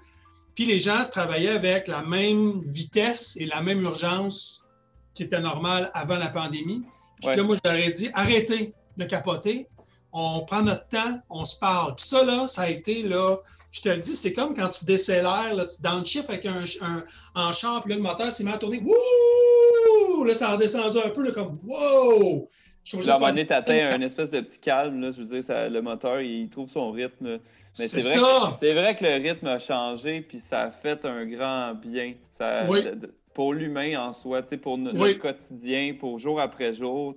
[0.56, 4.66] Puis les gens travaillaient avec la même vitesse et la même urgence
[5.14, 6.84] qui était normale avant la pandémie.
[7.20, 7.36] Puis Ouais.
[7.38, 9.68] là, moi, je leur ai dit arrêtez de capoter,
[10.14, 11.96] on prend notre temps, on se parle.
[11.96, 13.38] Puis ça, là, ça a été là.
[13.72, 17.04] Je te le dis, c'est comme quand tu décélères, là, tu downshift avec un, un,
[17.36, 18.80] en char, puis là, le moteur s'est mis à tourner.
[18.80, 20.24] Wouh!
[20.24, 22.48] Là, ça a redescendu un peu, là, comme wow!
[22.84, 25.00] Je à un moment donné, t'atteins un espèce de petit calme.
[25.02, 27.38] Là, je veux dire, ça- le moteur, il trouve son rythme.
[27.78, 31.06] Mais C'est vrai, que- c'est vrai que le rythme a changé, puis ça a fait
[31.06, 32.16] un grand bien.
[32.32, 32.84] Ça, Oui.
[32.84, 34.98] de- de- pour l'humain en soi, pour no- Oui.
[35.00, 37.16] notre quotidien, pour jour après jour.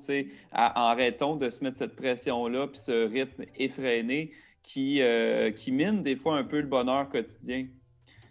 [0.52, 4.30] à- Arrêtons de se mettre cette pression-là, puis ce rythme effréné
[4.62, 7.66] qui, euh, qui mine des fois un peu le bonheur quotidien.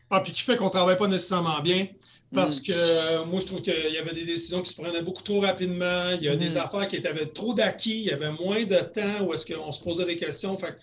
[0.09, 1.87] Ah, puis qui fait qu'on ne travaille pas nécessairement bien.
[2.33, 2.63] Parce Mm.
[2.63, 5.41] que euh, moi, je trouve qu'il y avait des décisions qui se prenaient beaucoup trop
[5.41, 6.11] rapidement.
[6.15, 6.57] Il y a des Mm.
[6.57, 8.01] affaires qui avaient trop d'acquis.
[8.03, 10.57] Il y avait moins de temps où est-ce qu'on se posait des questions.
[10.57, 10.81] Fait que-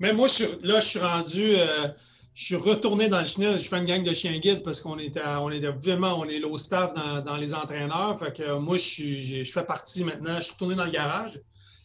[0.00, 1.54] même moi, je suis, là, je suis rendu.
[1.56, 1.88] euh,
[2.36, 3.58] je suis retourné dans le chenil.
[3.58, 6.38] Je fais une gang de chiens guides parce qu'on était, on était vraiment, on est
[6.38, 8.16] low staff dans, dans les entraîneurs.
[8.18, 10.36] Fait que euh, moi, je, suis, j'ai- je fais partie maintenant.
[10.36, 11.40] Je suis retourné dans le garage.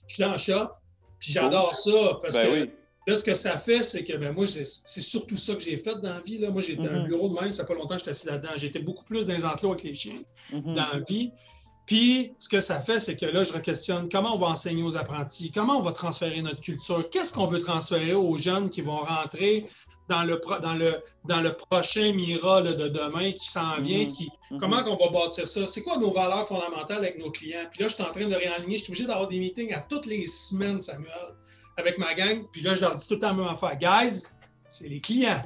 [0.08, 0.68] Je suis dans le shop.
[1.20, 2.70] Puis j'adore ça parce Ben que oui.
[3.08, 4.64] Là, ce que ça fait, c'est que ben, moi, c'est
[5.02, 6.38] surtout ça que j'ai fait dans la vie.
[6.38, 6.50] Là.
[6.52, 7.08] Moi, j'étais un Mhm.
[7.08, 8.50] bureau de même, ça fait pas longtemps que j'étais assis là-dedans.
[8.58, 10.76] J'étais beaucoup plus dans les enclos avec les chiens Mhm.
[10.76, 11.32] dans la vie.
[11.88, 14.96] Puis, ce que ça fait, c'est que là, je questionne comment on va enseigner aux
[14.98, 19.00] apprentis, comment on va transférer notre culture, qu'est-ce qu'on veut transférer aux jeunes qui vont
[19.00, 19.66] rentrer
[20.12, 20.92] dans le, pro- dans le,
[21.26, 24.08] dans le prochain Mira là, de demain qui s'en vient, Mhm.
[24.14, 24.60] qui, Mhm.
[24.60, 25.66] Comment qu'on va bâtir ça?
[25.66, 27.66] C'est quoi nos valeurs fondamentales avec nos clients?
[27.72, 28.78] Puis là, je suis en train de réaligner.
[28.78, 31.10] Je suis obligé d'avoir des meetings à toutes les semaines, Samuel,
[31.78, 32.44] avec ma gang.
[32.52, 33.78] Puis là, je leur dis tout le temps la même affaire.
[33.78, 34.28] Guys,
[34.68, 35.42] c'est les clients.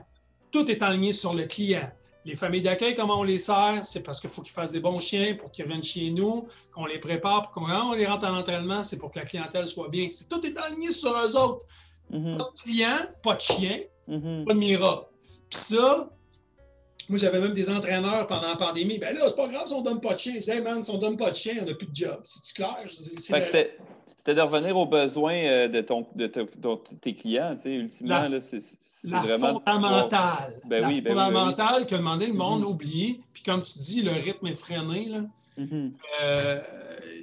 [0.51, 1.87] Tout est aligné sur le client.
[2.27, 3.81] Les familles d'accueil, comment on les sert?
[3.83, 6.87] C'est parce qu'il faut qu'ils fassent des bons chiens pour qu'ils reviennent chez nous, qu'on
[6.87, 9.89] les prépare pour qu'on on les rentre en entraînement, c'est pour que la clientèle soit
[9.89, 10.07] bien.
[10.27, 11.63] Tout est aligné sur eux autres.
[12.09, 12.37] Mhm.
[12.37, 14.45] Pas de clients, pas de chiens, Mhm.
[14.45, 15.09] pas de Mira.
[15.49, 16.09] Puis ça,
[17.09, 18.97] moi, j'avais même des entraîneurs pendant la pandémie.
[18.97, 20.33] Ben là, c'est pas grave si on donne pas de chien.
[20.35, 22.19] Je dis, hey man, si on donne pas de chien, on n'a plus de job.
[22.23, 22.77] C'est-tu clair?
[22.87, 23.77] C'est c'était-
[24.17, 27.73] C'était de revenir aux besoins euh, de, ton, de, te- de tes clients, tu sais,
[27.75, 28.21] ultimement.
[28.21, 30.59] La- là, c'est c'est la vraiment fondamentale.
[30.65, 31.85] Ben la oui, ben oui, ben oui.
[31.85, 32.67] que donné, le monde Mhm.
[32.67, 33.19] oublie.
[33.33, 35.05] Puis comme tu dis, le rythme est freiné.
[35.09, 35.21] Là.
[35.57, 35.93] Mhm.
[36.23, 36.61] Euh,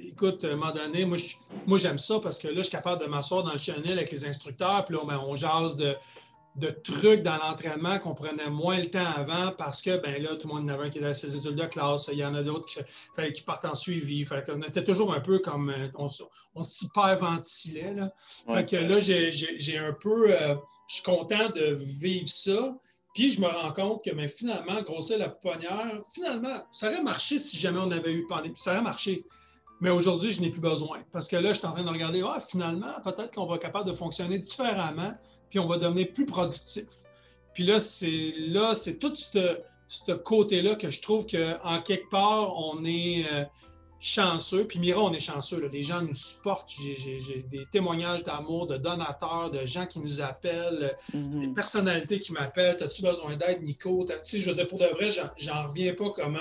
[0.07, 1.35] écoute, à un moment donné, moi, je-
[1.67, 4.09] moi, j'aime ça parce que là, je suis capable de m'asseoir dans le chenil avec
[4.11, 5.93] les instructeurs, puis là, ben, on jase de,
[6.55, 10.47] de trucs dans l'entraînement qu'on prenait moins le temps avant parce que, ben là, tout
[10.47, 12.35] le monde en avait un qui était à ses études de classe, il y en
[12.35, 12.79] a d'autres qui,
[13.15, 14.23] fallait qu'ils partent en suivi.
[14.23, 16.07] Fait qu'on était toujours un peu comme, euh, on,
[16.55, 18.13] on s'hyperventilait, là.
[18.47, 18.57] Ouais.
[18.57, 20.55] Fait que là, j'ai- un peu, euh,
[20.87, 22.75] je suis content de vivre ça.
[23.15, 27.37] Puis je me rends compte que ben, finalement, grossir la pouponnière, finalement, ça aurait marché
[27.37, 28.55] si jamais on avait eu pandémie.
[28.55, 29.23] Ça aurait marché.
[29.83, 30.99] Mais aujourd'hui, je n'ai plus besoin.
[31.11, 33.61] Parce que là, je suis en train de regarder, ah, finalement, peut-être qu'on va être
[33.61, 35.13] capable de fonctionner différemment,
[35.49, 36.85] puis on va devenir plus productif.
[37.53, 42.57] Puis là, c'est là, c'est tout ce, ce côté-là que je trouve qu'en quelque part,
[42.57, 43.25] on est.
[43.29, 43.43] Euh,
[44.05, 44.65] chanceux.
[44.67, 45.69] Puis Mira, on est chanceux.
[45.71, 46.69] Les gens nous supportent.
[46.77, 51.39] J'ai des témoignages d'amour, de donateurs, de gens qui nous appellent, mm-hmm.
[51.39, 52.75] des personnalités qui m'appellent.
[52.83, 54.05] As-tu besoin d'aide, Nico?
[54.25, 56.39] Tu je veux dire, pour de vrai, j'en reviens pas comment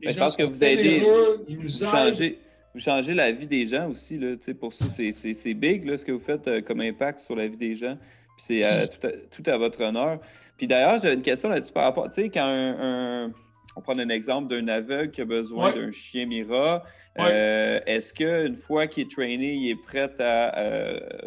[0.00, 1.02] les gens je pense que vous aidez,
[1.48, 2.36] ils nous aident.
[2.78, 4.18] Vous changez la vie des gens aussi.
[4.18, 7.48] Là, pour ça, c'est big là, ce que vous faites euh, comme impact sur la
[7.48, 7.96] vie des gens.
[8.36, 10.20] Puis c'est euh, tout, à votre honneur.
[10.56, 13.32] Puis d'ailleurs, j'ai une question là-dessus par rapport, tu sais, quand un
[13.76, 16.82] on prend un exemple d'un aveugle qui a besoin d'un chien Mira.
[17.20, 20.52] Euh, est-ce qu'une fois qu'il est trainé, il est prêt à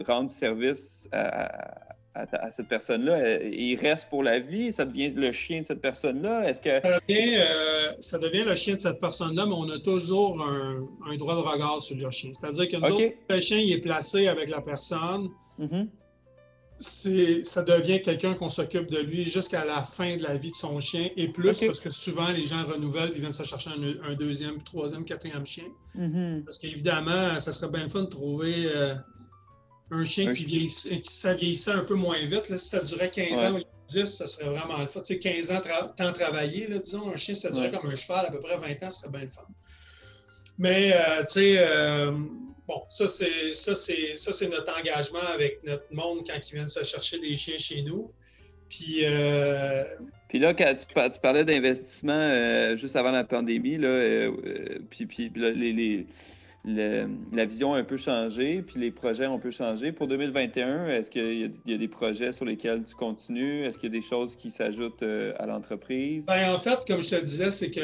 [0.06, 1.96] rendre service à,
[2.50, 3.13] cette personne-là?
[3.13, 4.71] Euh, il reste pour la vie?
[4.71, 6.50] Ça devient le chien de cette personne-là?
[6.50, 6.82] Est-ce que...
[8.00, 11.82] Ça devient, le chien de cette personne-là, mais on a toujours un, droit de regard
[11.82, 12.32] sur le chien.
[12.34, 15.28] C'est-à-dire que le chien il est placé avec la personne.
[15.60, 15.88] Mm-hmm
[16.82, 20.80] ça devient quelqu'un qu'on s'occupe de lui jusqu'à la fin de la vie de son
[20.80, 23.69] chien et plus parce que souvent les gens renouvellent et viennent se chercher
[24.04, 25.65] un, deuxième, troisième, quatrième chien.
[25.95, 26.43] Mm-hmm.
[26.43, 28.95] Parce qu'évidemment, ça serait bien fun de trouver euh,
[29.92, 32.46] un chien qui, vieillissait, qui un peu moins vite.
[32.58, 35.02] si ça durait 15 ans ou 10, ça serait vraiment le fun.
[35.02, 35.62] Tu sais, 15 ans,
[35.96, 38.72] temps travaillé, là, disons, un chien, ça durait comme un cheval, à peu près 20
[38.84, 39.46] ans, ça serait bien le fun.
[40.58, 42.12] Mais, euh, tu sais, euh,
[42.68, 46.68] bon, ça, c'est, ça, c'est, ça, c'est notre engagement avec notre monde quand ils viennent
[46.70, 48.14] se chercher des chiens chez nous.
[48.70, 49.84] Puis, euh,
[50.30, 54.32] puis là, quand tu, parlais d'investissement juste avant la pandémie, là,
[54.90, 56.06] puis, puis les,
[56.63, 59.91] la vision a un peu changé, puis les projets ont un peu changé.
[59.91, 63.65] Pour 2021, est-ce qu'il y, a des projets sur lesquels tu continues?
[63.65, 66.24] Est-ce qu'il y a des choses qui s'ajoutent à l'entreprise?
[66.28, 67.82] Bien, en fait, comme je te disais, c'est que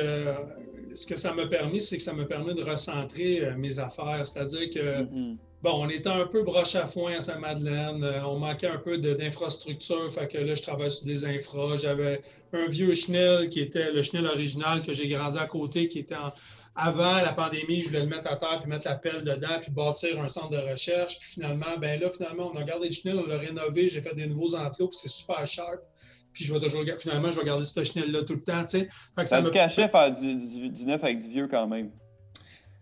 [0.97, 4.25] ce que ça m'a permis, c'est que ça m'a permis de recentrer euh, mes affaires.
[4.25, 5.37] C'est-à-dire que, mm-hmm.
[5.61, 8.97] bon, on était un peu broche à foin à Saint-Madeleine, euh, on manquait un peu
[8.97, 11.77] d'infrastructure, fait que là, je travaille sur des infras.
[11.77, 12.19] J'avais
[12.53, 16.15] un vieux chenil qui était le chenil original que j'ai grandi à côté, qui était
[16.77, 19.71] avant la pandémie, je voulais le mettre à terre, puis mettre la pelle dedans, puis
[19.71, 21.19] bâtir un centre de recherche.
[21.19, 24.13] Puis finalement, ben là, finalement, on a gardé le chenil, on l'a rénové, j'ai fait
[24.13, 25.81] des nouveaux enclos, puis c'est super sharp
[26.37, 29.25] puis je vais toujours, finalement, je vais garder ce chenil-là tout le temps, tu sais.
[29.25, 31.89] ça me cachait faire du, neuf avec du vieux quand même.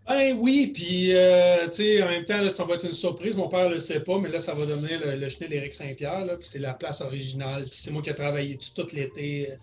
[0.08, 3.36] Ben oui, puis euh, tu sais, en même temps, là, ça va être une surprise.
[3.38, 6.28] Mon père ne le sait pas, mais là, ça va devenir le, chenil Éric Saint-Pierre,
[6.38, 9.56] puis c'est la place originale, puis c'est moi qui ai travaillé tout, l'été euh,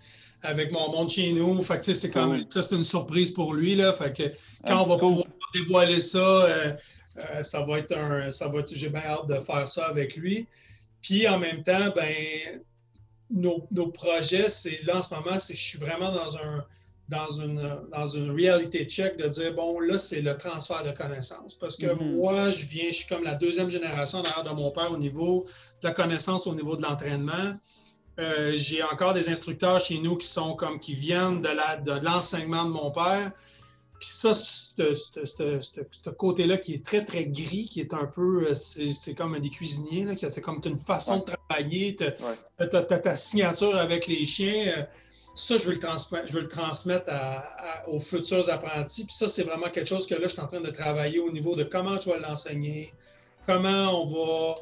[0.43, 1.61] avec mon monde chez nous.
[1.63, 3.93] Fait que c'est comme ça, c'est une surprise pour lui, là.
[3.93, 4.23] Fait que
[4.67, 6.73] quand on va pouvoir dévoiler ça, euh,
[7.41, 8.29] ça va être un.
[8.29, 10.47] Ça va j'ai bien hâte de faire ça avec lui.
[11.01, 12.61] Puis en même temps, ben
[13.29, 16.65] nos, projets, c'est là en ce moment, c'est je suis vraiment dans un
[17.09, 21.53] dans une, dans une reality check de dire, bon, là, c'est le transfert de connaissances.
[21.53, 22.15] Parce que mm-hmm.
[22.15, 25.45] moi, je viens, je suis comme la deuxième génération derrière de mon père au niveau
[25.81, 27.55] de la connaissance, au niveau de l'entraînement.
[28.19, 32.69] Euh, j'ai encore des instructeurs chez nous qui sont comme, qui viennent de, l'enseignement de
[32.69, 33.31] mon père.
[33.99, 39.15] Puis ça, ce côté-là qui est très, très gris, qui est un peu, euh, c'est
[39.15, 42.03] comme des cuisiniers, là, qui a comme une façon de travailler, tu
[42.59, 44.73] as, ta signature avec les chiens.
[44.77, 44.83] Euh,
[45.35, 47.11] ça, je veux le transmettre, je veux le transmettre
[47.87, 49.05] aux futurs apprentis.
[49.05, 51.31] Puis ça, c'est vraiment quelque chose que là, je suis en train de travailler au
[51.31, 52.93] niveau de comment je vais l'enseigner,
[53.47, 54.55] comment on va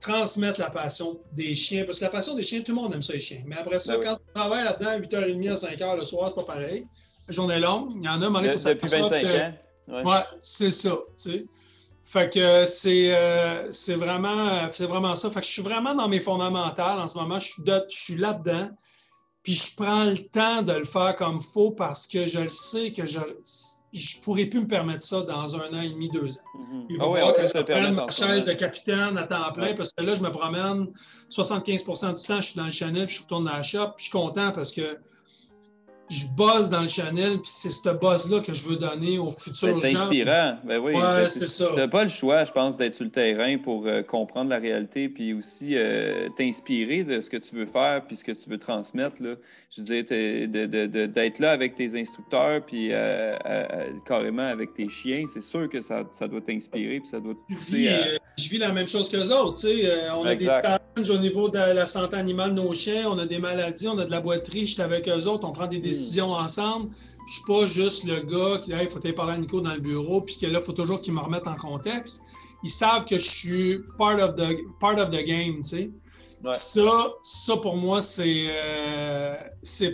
[0.00, 1.84] transmettre la passion des chiens.
[1.84, 3.42] Parce que la passion des chiens, tout le monde aime ça, les chiens.
[3.46, 6.34] Mais après ça, ben quand tu travailles là-dedans à 8h30 à 5h le soir, c'est
[6.34, 6.86] pas pareil
[7.28, 7.92] journée longue.
[7.94, 10.04] Il y en a, mais il faut Depuis 25 ans.
[10.04, 10.98] Ouais, c'est ça.
[11.16, 11.46] Tu sais.
[12.02, 15.30] Fait que c'est euh, vraiment, vraiment ça.
[15.30, 17.38] Fait que je suis vraiment dans mes fondamentales en ce moment.
[17.38, 18.70] Je suis, je suis là-dedans.
[19.42, 22.48] Puis je prends le temps de le faire comme il faut parce que je le
[22.48, 23.20] sais que je
[23.92, 26.42] ne pourrais plus me permettre ça dans un an et demi, deux ans.
[26.58, 26.86] Mm-hmm.
[26.90, 29.92] Il va ah falloir que je prenne ma chaise de capitaine à temps plein parce
[29.92, 30.88] que là, je me promène
[31.30, 33.98] 75% du temps, je suis dans le Chanel, puis je retourne dans la shop, puis
[33.98, 34.98] je suis content parce que
[36.10, 39.68] je bosse dans le Chanel, puis c'est ce buzz-là que je veux donner aux futurs
[39.68, 39.80] ben, gens.
[39.82, 40.56] C'est inspirant.
[40.64, 40.94] Ben oui.
[40.94, 41.68] Ouais, c'est ça.
[41.68, 44.58] Tu n'as pas le choix, je pense, d'être sur le terrain pour euh, comprendre la
[44.58, 48.48] réalité, puis aussi euh, t'inspirer de ce que tu veux faire, puis ce que tu
[48.48, 49.16] veux transmettre.
[49.20, 49.34] Là.
[49.70, 53.36] Je veux dire, d'être là avec tes instructeurs, puis euh,
[54.06, 57.54] carrément avec tes chiens, c'est sûr que ça, ça doit t'inspirer, puis ça doit te
[57.54, 58.18] pousser à...
[58.38, 59.58] Je vis la même chose que les autres.
[59.60, 60.10] Tu sais.
[60.14, 63.26] on a des challenges au niveau de la santé animale de nos chiens, on a
[63.26, 65.80] des maladies, on a de la boiterie, je suis avec eux autres, on prend des
[65.80, 66.90] décisions décisions ensemble.
[67.28, 69.80] Je suis pas juste le gars qui, il faut aller parler à Nico dans le
[69.80, 72.22] bureau, puis que là, il faut toujours qu'il me remette en contexte.
[72.62, 75.90] Ils savent que je suis part of the, part of the game, tu sais.
[76.52, 79.34] Ça, ça, pour moi, c'est euh,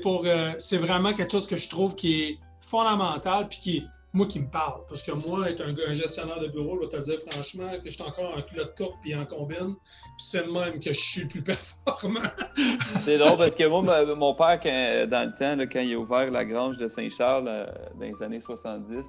[0.02, 3.84] pour euh, c'est vraiment quelque chose que je trouve qui est fondamental puis qui est
[4.14, 4.80] moi qui me parle.
[4.88, 8.02] Parce que moi, être un, gestionnaire de bureau, je vais te dire franchement, je suis
[8.02, 9.74] encore en culotte courte puis en combine.
[10.16, 11.42] C'est le même que je suis le plus
[11.84, 12.20] performant.
[13.02, 13.82] c'est drôle parce que moi,
[14.14, 14.60] mon père,
[15.08, 18.40] dans le temps, quand il a ouvert la grange de Saint-Charles euh, dans les années
[18.40, 19.04] 70,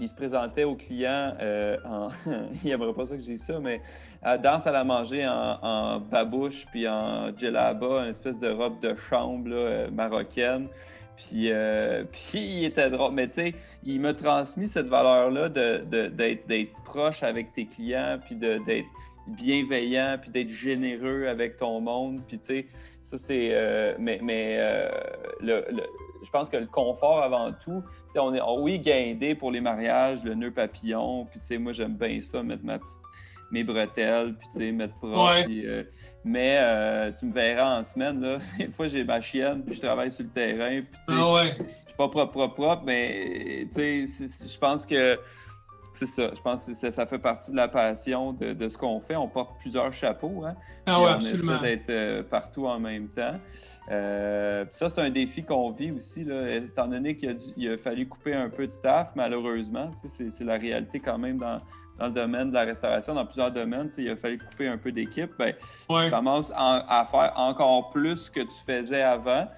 [0.00, 2.08] il se présentait aux clients euh, en.
[2.64, 3.80] il n'aimerait pas ça que je dise ça, mais
[4.22, 8.94] à danse à la manger en, babouche puis en djellaba, une espèce de robe de
[8.96, 10.68] chambre euh, marocaine.
[11.18, 13.12] Puis, euh, puis il était drôle.
[13.12, 13.54] Mais tu sais,
[13.84, 18.86] il m'a transmis cette valeur-là d'être de, proche avec tes clients, puis d'être
[19.26, 22.22] bienveillant, puis d'être généreux avec ton monde.
[22.26, 22.66] Puis tu sais,
[23.02, 23.50] ça c'est.
[23.52, 24.88] Euh, mais mais euh,
[25.40, 25.64] le,
[26.22, 29.60] je pense que le confort avant tout, tu sais, on est, oui, guindé pour les
[29.60, 31.26] mariages, le nœud papillon.
[31.26, 33.00] Puis tu sais, moi j'aime bien ça, mettre ma petite
[33.50, 35.46] mes bretelles, puis tu sais, mettre propre.
[35.48, 35.84] Euh,
[36.24, 38.38] mais euh, tu me verras en semaine, là.
[38.58, 41.44] Des fois, j'ai ma chienne, puis je travaille sur le terrain, puis tu sais, ah
[41.44, 45.18] je suis pas propre, propre, propre, mais tu sais, je pense que
[45.94, 46.30] c'est ça.
[46.32, 49.16] Je pense que ça, fait partie de la passion de, ce qu'on fait.
[49.16, 50.54] On porte plusieurs chapeaux, hein.
[50.86, 51.56] Ah ouais, on absolument.
[51.56, 53.34] essaie d'être euh, partout en même temps.
[53.88, 58.34] ça, c'est un défi qu'on vit aussi, là, étant donné qu'il a, a, fallu couper
[58.34, 59.90] un peu de staff, malheureusement.
[60.06, 61.60] C'est la réalité quand même dans,
[61.98, 64.92] dans le domaine de la restauration, dans plusieurs domaines, il a fallu couper un peu
[64.92, 69.48] d'équipe, ben, tu commences à faire encore plus que tu faisais avant.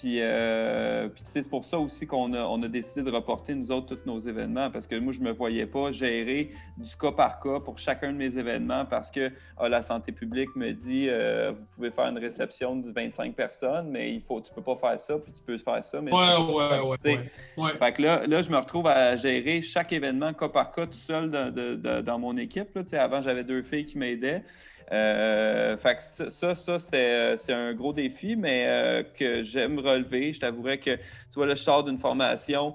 [0.00, 3.94] Puis, euh, c'est pour ça aussi qu'on a, on a décidé de reporter, nous autres,
[3.94, 7.38] tous nos événements, parce que moi, je ne me voyais pas gérer du cas par
[7.38, 11.52] cas pour chacun de mes événements parce que ah, la santé publique me dit euh,
[11.52, 14.98] vous pouvez faire une réception de 25 personnes, mais il faut, tu peux pas faire
[14.98, 16.00] ça, puis tu peux faire ça.
[16.00, 20.32] Mais ouais, ouais, ouais, Fait que là, là, je me retrouve à gérer chaque événement
[20.32, 22.74] cas par cas tout seul dans mon équipe.
[22.74, 23.02] Là.
[23.02, 24.44] Avant, j'avais deux filles qui m'aidaient.
[24.92, 30.32] Euh, fait ça, ça, c'était, c'est un gros défi, mais euh, que j'aime relever.
[30.32, 32.74] Je t'avouerais que, tu vois, là, je sors d'une formation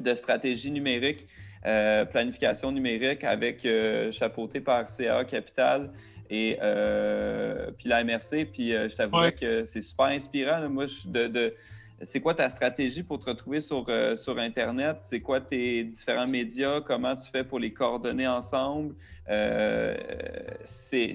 [0.00, 1.26] de stratégie numérique,
[1.66, 3.66] euh, planification numérique avec
[4.12, 5.92] chapeauté par CA Capital
[6.30, 6.58] et
[7.78, 8.46] puis la MRC.
[8.52, 10.68] Puis je t'avouerais que c'est super inspirant.
[10.68, 11.54] Moi, je, de
[12.02, 14.98] c'est quoi ta stratégie pour te retrouver sur, euh, sur Internet?
[15.02, 16.80] C'est quoi tes différents médias?
[16.80, 18.94] Comment tu fais pour les coordonner ensemble?
[19.28, 19.96] Euh,
[20.64, 21.14] c'est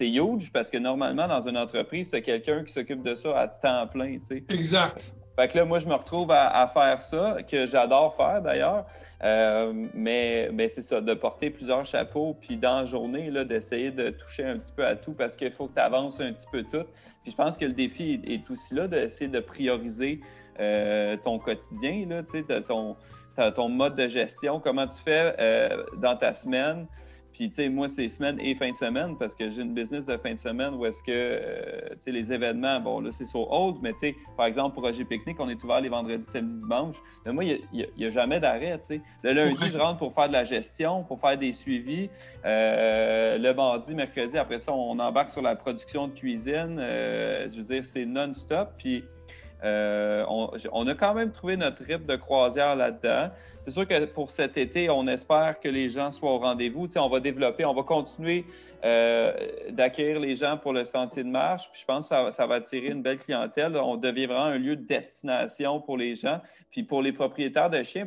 [0.00, 3.48] huge parce que normalement, dans une entreprise, tu as quelqu'un qui s'occupe de ça à
[3.48, 4.18] temps plein.
[4.48, 5.14] Exact.
[5.36, 8.84] Fait que là, moi, je me retrouve à, faire ça, que j'adore faire d'ailleurs.
[9.24, 14.10] Euh, mais mais c'est ça, de porter plusieurs chapeaux, puis dans la journée, d'essayer de
[14.10, 16.62] toucher un petit peu à tout parce qu'il faut que tu avances un petit peu
[16.64, 16.84] tout.
[17.22, 20.20] Puis je pense que le défi est, aussi là d'essayer de prioriser
[20.60, 22.22] euh, ton quotidien, là,
[22.66, 22.96] ton,
[23.54, 26.86] ton mode de gestion, comment tu fais euh, dans ta semaine?
[27.42, 30.06] Puis, tu sais, moi, c'est semaine et fin de semaine parce que j'ai une business
[30.06, 33.24] de fin de semaine où est-ce que, euh, tu sais, les événements, bon, là, c'est
[33.24, 36.24] sur hold, mais tu sais, par exemple, pour Roger Picnic, on est ouvert les vendredis,
[36.24, 37.02] samedis, dimanches.
[37.26, 39.00] Mais moi, il n'y a, jamais d'arrêt, tu sais.
[39.24, 42.10] Le lundi, je rentre pour faire de la gestion, pour faire des suivis.
[42.44, 46.78] Euh, le mardi, mercredi, après ça, on embarque sur la production de cuisine.
[46.78, 48.74] Euh, je veux dire, c'est non-stop.
[48.78, 49.02] Puis,
[49.64, 53.30] euh, on, a quand même trouvé notre rythme de croisière là-dedans.
[53.64, 56.88] C'est sûr que pour cet été, on espère que les gens soient au rendez-vous.
[56.96, 58.44] on va développer, on va continuer
[58.84, 59.32] euh,
[59.70, 61.70] d'accueillir les gens pour le sentier de marche.
[61.70, 63.76] Puis je pense que ça, va attirer une belle clientèle.
[63.76, 66.40] On devient vraiment un lieu de destination pour les gens.
[66.72, 68.04] Puis pour les propriétaires de chiens,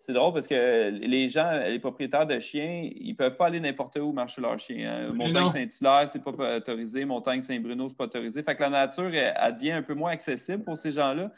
[0.00, 3.96] c'est drôle parce que les gens, les propriétaires de chiens, ils peuvent pas aller n'importe
[3.96, 5.08] où marcher leurs chiens.
[5.08, 5.12] Hein.
[5.12, 7.04] Montagne Saint-Hilaire, c'est pas autorisé.
[7.04, 8.42] Montagne Saint-Bruno, c'est pas autorisé.
[8.42, 11.30] Fait que la nature, elle, devient un peu moins accessible pour ces gens-là.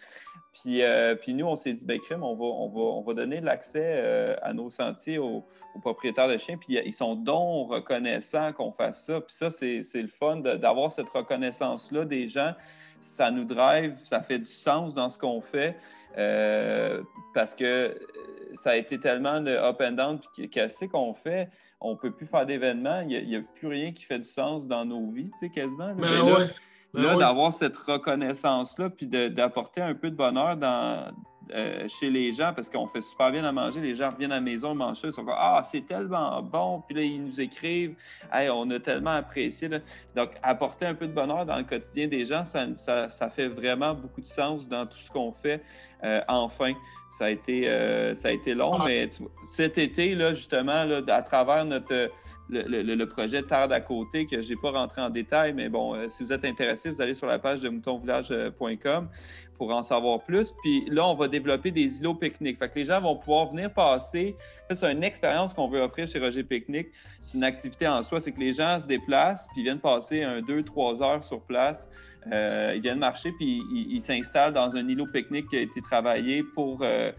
[0.53, 3.15] Puis, euh, puis nous, on s'est dit, ben, crime, on va, on va, on va
[3.15, 5.45] donner l'accès euh, à nos sentiers aux,
[5.81, 6.59] propriétaires de chiens.
[6.59, 9.21] Puis ils sont donc reconnaissants qu'on fasse ça.
[9.21, 12.53] Puis ça, c'est le fun d'avoir cette reconnaissance-là des gens.
[13.01, 15.77] Ça nous drive, ça fait du sens dans ce qu'on fait.
[16.19, 17.03] Euh,
[17.35, 17.99] parce que
[18.55, 21.49] ça a été tellement de up and down, puis qu'est-ce qu'on fait?
[21.81, 23.01] On ne peut plus faire d'événements.
[23.01, 25.95] Il n'y a, plus rien qui fait du sens dans nos vies, tu sais, quasiment.
[25.95, 26.47] Ben ouais.
[26.95, 31.11] Ben là, d'avoir cette reconnaissance-là, puis d'apporter un peu de bonheur dans,
[31.55, 34.37] euh, chez les gens, parce qu'on fait super bien à manger, les gens reviennent à
[34.37, 37.41] la maison, mangent ça, ils sont comme Ah, c'est tellement bon, puis là, ils nous
[37.41, 37.95] écrivent
[38.33, 39.69] Hey, on a tellement apprécié.
[40.15, 43.95] Donc, apporter un peu de bonheur dans le quotidien des gens, ça, ça, fait vraiment
[43.95, 45.63] beaucoup de sens dans tout ce qu'on fait.
[46.05, 46.73] Euh, enfin,
[47.19, 49.11] ça a été, euh, ça a été long, mais
[49.51, 52.11] cet été, là, justement, là, à travers notre
[52.53, 56.09] le, projet Terre d'à côté, que je n'ai pas rentré en détail, mais bon, euh,
[56.09, 59.09] si vous êtes intéressé, vous allez sur la page de moutonvillage.com
[59.59, 60.53] pour en savoir plus.
[60.63, 62.59] Puis là, on va développer des îlots pique-nique.
[62.59, 64.35] Fait que les gens vont pouvoir venir passer.
[64.71, 66.89] C'est une expérience qu'on veut offrir chez Roger Pique-Nique.
[67.21, 68.21] C'est une activité en soi.
[68.21, 71.89] C'est que les gens se déplacent, puis viennent passer un, deux, trois heures sur place.
[72.33, 76.43] Euh, ils viennent marcher, puis ils s'installent dans un îlot pique-nique qui a été travaillé
[76.55, 77.13] pour, euh,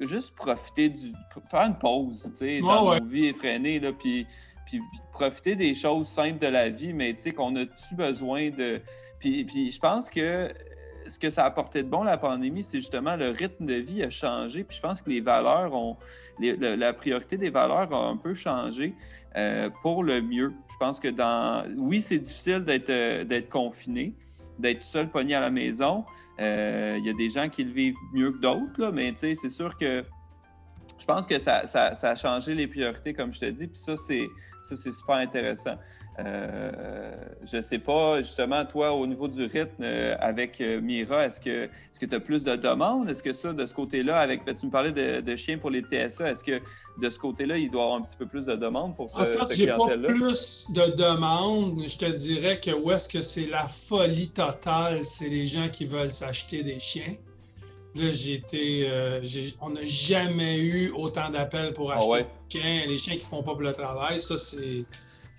[0.00, 1.12] juste profiter du.
[1.50, 4.26] faire une pause, tu sais, dans nos vies effrénées, là, puis,
[4.66, 8.82] puis profiter des choses simples de la vie, mais tu sais, qu'on a-tu besoin de.
[9.20, 10.52] Puis, je pense que
[11.08, 14.02] ce que ça a apporté de bon, la pandémie, c'est justement le rythme de vie
[14.02, 14.64] a changé.
[14.64, 15.96] Puis je pense que les valeurs ont.
[16.40, 18.92] la priorité des valeurs a un peu changé
[19.36, 20.52] euh, pour le mieux.
[20.70, 21.64] Je pense que dans.
[21.76, 24.14] Oui, c'est difficile d'être, euh, confiné,
[24.58, 26.04] d'être seul pogné à la maison.
[26.40, 29.76] Euh, il y a des gens qui le vivent mieux que d'autres, mais c'est sûr
[29.78, 30.04] que
[30.98, 33.96] je pense que ça, ça, a changé les priorités, comme je te dis, puis ça,
[33.96, 34.28] c'est,
[34.66, 35.76] ça, c'est super intéressant.
[36.18, 37.14] Euh,
[37.44, 41.40] je ne sais pas, justement, toi, au niveau du rythme euh, avec euh, Mira, est-ce
[41.40, 43.10] que est tu as plus de demandes?
[43.10, 45.82] Est-ce que ça, de ce côté-là, avec ben, tu me parlais de, chiens pour les
[45.82, 46.60] TSA, est-ce que
[46.98, 49.16] de ce côté-là, il doit y avoir un petit peu plus de demandes pour ce,
[49.16, 51.82] En fait, j'ai pas plus de demandes.
[51.86, 55.84] Je te dirais que où est-ce que c'est la folie totale, c'est les gens qui
[55.84, 57.14] veulent s'acheter des chiens.
[57.96, 58.90] Là, j'ai été,
[59.60, 62.86] on n'a jamais eu autant d'appels pour ah acheter des chiens.
[62.86, 64.84] Les chiens qui font pas pour le travail, ça, c'est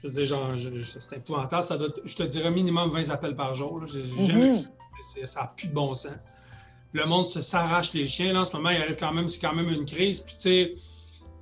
[0.03, 1.64] je veux c'est épouvantable.
[1.64, 3.82] Ça doit, je te dirais minimum 20 appels par jour.
[3.82, 4.53] Mhm.
[5.26, 6.14] Ça n'a plus de bon sens.
[6.93, 8.34] Le monde s'arrache les chiens.
[8.34, 10.22] Là, en ce moment, il arrive quand même, c'est quand même une crise.
[10.22, 10.74] Puis, tu sais,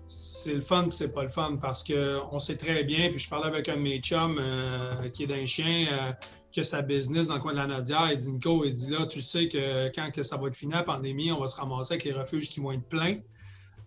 [0.05, 3.09] c'est le fun, puis c'est pas le fun parce qu'on sait très bien.
[3.09, 6.11] Puis, je parlais avec un de mes chums euh, qui est d'un chien, euh,
[6.55, 8.13] qui a sa business dans le coin de la Nadia.
[8.13, 10.71] Il dit Nico, il dit là, tu sais que quand que ça va être fini
[10.71, 13.17] la pandémie, on va se ramasser avec les refuges qui vont être pleins.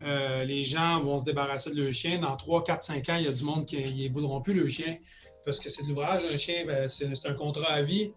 [0.02, 2.18] Euh, les gens vont se débarrasser de leur chien.
[2.18, 4.68] Dans 3, 4, 5 ans, il y a du monde qui ne voudront plus le
[4.68, 4.98] chien
[5.46, 6.26] parce que c'est de l'ouvrage.
[6.30, 8.12] Un chien, ben, c'est un contrat à vie.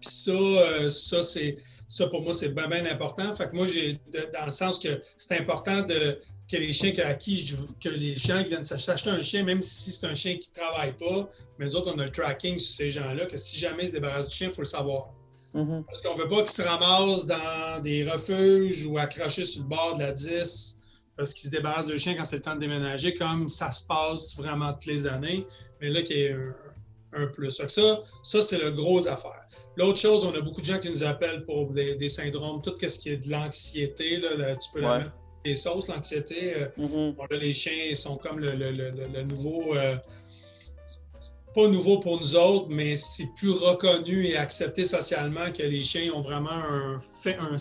[0.00, 1.56] Puis ça, euh, ça, c'est,
[1.90, 3.34] ça, pour moi, c'est bien, bien important.
[3.34, 3.98] Fait que moi, j'ai,
[4.32, 6.18] dans le sens que c'est important de,
[6.48, 9.90] que les chiens à qui que les chiens qui viennent s'acheter un chien, même si
[9.90, 11.28] c'est un chien qui ne travaille pas,
[11.58, 13.92] mais nous autres, on a le tracking sur ces gens-là, que si jamais ils se
[13.92, 15.12] débarrassent du chien, il faut le savoir.
[15.52, 15.84] Mm-hmm.
[15.84, 19.68] Parce qu'on ne veut pas qu'ils se ramassent dans des refuges ou accrochés sur le
[19.68, 20.76] bord de la 10
[21.16, 23.84] parce qu'ils se débarrassent de chien quand c'est le temps de déménager, comme ça se
[23.84, 25.44] passe vraiment toutes les années,
[25.80, 26.54] mais là, qu'il y a un,
[27.32, 27.50] plus.
[27.50, 27.68] Ça,
[28.22, 29.46] ça c'est le gros affaire.
[29.76, 32.98] L'autre chose, on a beaucoup de gens qui nous appellent pour des, syndromes, tout ce
[32.98, 36.54] qui est de l'anxiété, là, tu peux la mettre des sauces, l'anxiété.
[36.54, 37.36] Euh, mm-hmm.
[37.36, 39.74] les chiens sont comme le, nouveau.
[39.76, 39.96] Euh,
[41.54, 46.12] pas nouveau pour nous autres, mais c'est plus reconnu et accepté socialement que les chiens
[46.12, 47.56] ont vraiment un, fait un,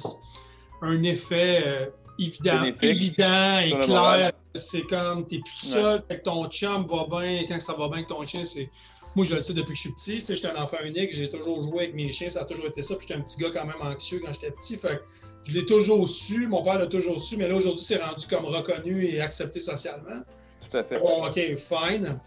[0.82, 1.86] un effet euh,
[2.20, 4.32] évident, évident et clair.
[4.56, 8.08] C'est comme, t'es plus seul, que ton chum va bien, quand ça va bien avec
[8.08, 8.70] ton chien, c'est.
[9.20, 10.20] Moi, je le sais depuis que je suis petit.
[10.20, 12.67] Tu sais, j'étais un enfant unique, j'ai toujours joué avec mes chiens, ça a toujours
[12.67, 12.95] été ça.
[12.95, 14.78] Puis j'étais un petit gars quand même anxieux quand j'étais petit.
[14.78, 15.01] Fait
[15.43, 18.45] je l'ai toujours su, mon père l'a toujours su, mais là, aujourd'hui, c'est rendu comme
[18.45, 20.22] reconnu et accepté socialement.
[20.72, 20.99] Tout à fait.
[20.99, 22.22] Bon, OK, fine.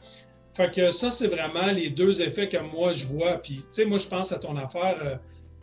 [0.52, 3.38] Fait que ça, c'est vraiment les deux effets que moi, je vois.
[3.38, 5.14] Puis, tu sais, moi, je pense à ton affaire euh,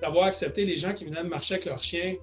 [0.02, 2.16] d'avoir accepté les gens qui venaient de marcher avec leurs chiens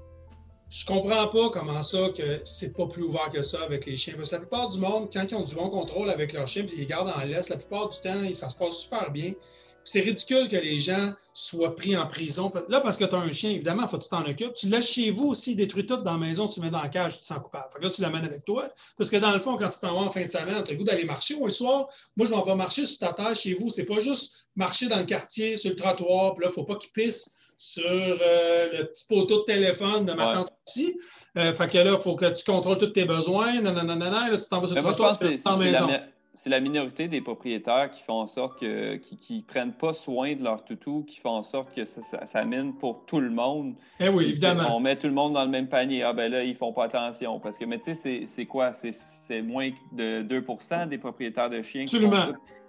[0.68, 4.14] je comprends pas comment ça que c'est pas plus ouvert que ça avec les chiens.
[4.16, 6.64] Parce que la plupart du monde, quand ils ont du bon contrôle avec leurs chiens
[6.64, 9.32] et ils les gardent en laisse, la plupart du temps, ça se passe super bien.
[9.84, 12.50] C'est ridicule que les gens soient pris en prison.
[12.68, 14.52] Là, parce que tu as un chien, évidemment, il faut que tu t'en occupes.
[14.54, 16.88] Tu laisses chez vous aussi, détruis tout dans la maison, tu le mets dans la
[16.88, 17.68] cage, tu te sens coupable.
[17.80, 18.68] Là, tu l'amènes avec toi.
[18.96, 20.74] Parce que dans le fond, quand tu t'en vas en fin de semaine, tu as
[20.74, 21.36] le goût d'aller marcher.
[21.36, 21.86] Ou le soir,
[22.16, 23.70] moi, je m'en vais marcher sur ta terre chez vous.
[23.70, 26.74] C'est pas juste marcher dans le quartier, sur le trottoir, puis là, il faut pas
[26.74, 30.98] qu'ils pissent sur euh, le petit poteau de téléphone de ma tante ici.
[31.36, 33.61] Euh, fait que là, il faut que tu contrôles tous tes besoins.
[33.61, 35.14] Non, là, tu t'en vas sur le trottoir,
[36.36, 40.44] c'est la minorité des propriétaires qui font en sorte que qui, prennent pas soin de
[40.44, 43.74] leur toutou, qui font en sorte que ça, ça, mine pour tout le monde.
[44.00, 44.76] Eh oui, évidemment.
[44.76, 46.02] On met tout le monde dans le même panier.
[46.02, 47.40] Ah ben là, ils font pas attention.
[47.40, 48.72] Parce que, mais tu sais, c'est quoi?
[48.74, 51.82] C'est moins de 2% des propriétaires de chiens.
[51.82, 52.26] Absolument.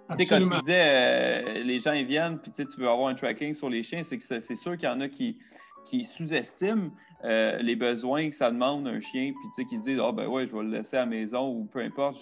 [0.08, 0.50] Absolument.
[0.50, 3.68] Quand tu disais, euh, les gens ils viennent, puis tu veux avoir un tracking sur
[3.68, 5.38] les chiens, c'est que c'est sûr qu'il y en a qui,
[5.84, 6.90] qui sous-estiment
[7.24, 10.56] euh, les besoins que ça demande un chien, puis qui disent, ah ben ouais, je
[10.56, 12.18] vais le laisser à la maison ou peu importe,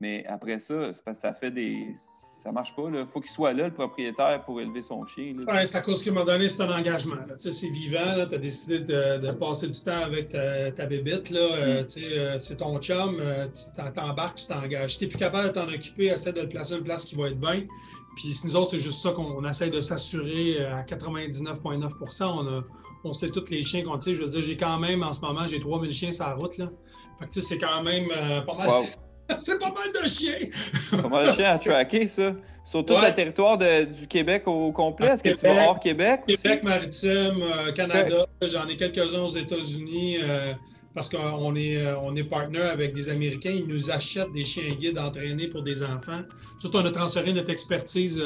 [0.00, 1.94] mais après ça, c'est parce que ça fait des
[2.44, 2.82] ça marche pas.
[2.92, 5.34] Il faut qu'il soit là, le propriétaire, pour élever son chien.
[5.38, 7.16] Oui, c'est à cause qu'il m'a donné, c'est un engagement.
[7.38, 8.26] C'est vivant.
[8.28, 11.32] Tu as décidé de, passer du temps avec ta, ta bébite.
[11.32, 11.86] Euh, mm.
[12.02, 13.18] euh, c'est ton chum.
[13.18, 14.92] Euh, tu t'embarques, tu t'engages.
[14.92, 17.06] Si tu n'es plus capable de t'en occuper, essaie de le placer à une place
[17.06, 17.62] qui va être bien.
[18.16, 22.62] Puis nous autres, c'est juste ça qu'on essaie de s'assurer à 99,9 on,
[23.04, 25.46] on sait tous les chiens qu'on Je veux dire, j'ai quand même, en ce moment,
[25.46, 26.58] j'ai 3000 chiens sur la route.
[26.58, 26.70] Là.
[27.18, 28.08] Fait que c'est quand même
[28.44, 28.68] pas mal.
[29.38, 31.00] c'est pas mal de chiens.
[31.02, 32.32] pas mal de chiens à tracker, ça.
[32.64, 35.08] Sur tout le territoire du Québec au complet.
[35.08, 36.22] Est-ce que tu vas hors Québec?
[36.26, 38.26] Québec maritime, euh, Canada.
[38.40, 40.54] J'en ai quelques-uns aux États-Unis euh,
[40.94, 43.50] parce qu'on est, euh, on est partenaire avec des Américains.
[43.50, 46.22] Ils nous achètent des chiens guides entraînés pour des enfants.
[46.58, 48.24] Surtout, on a transféré notre expertise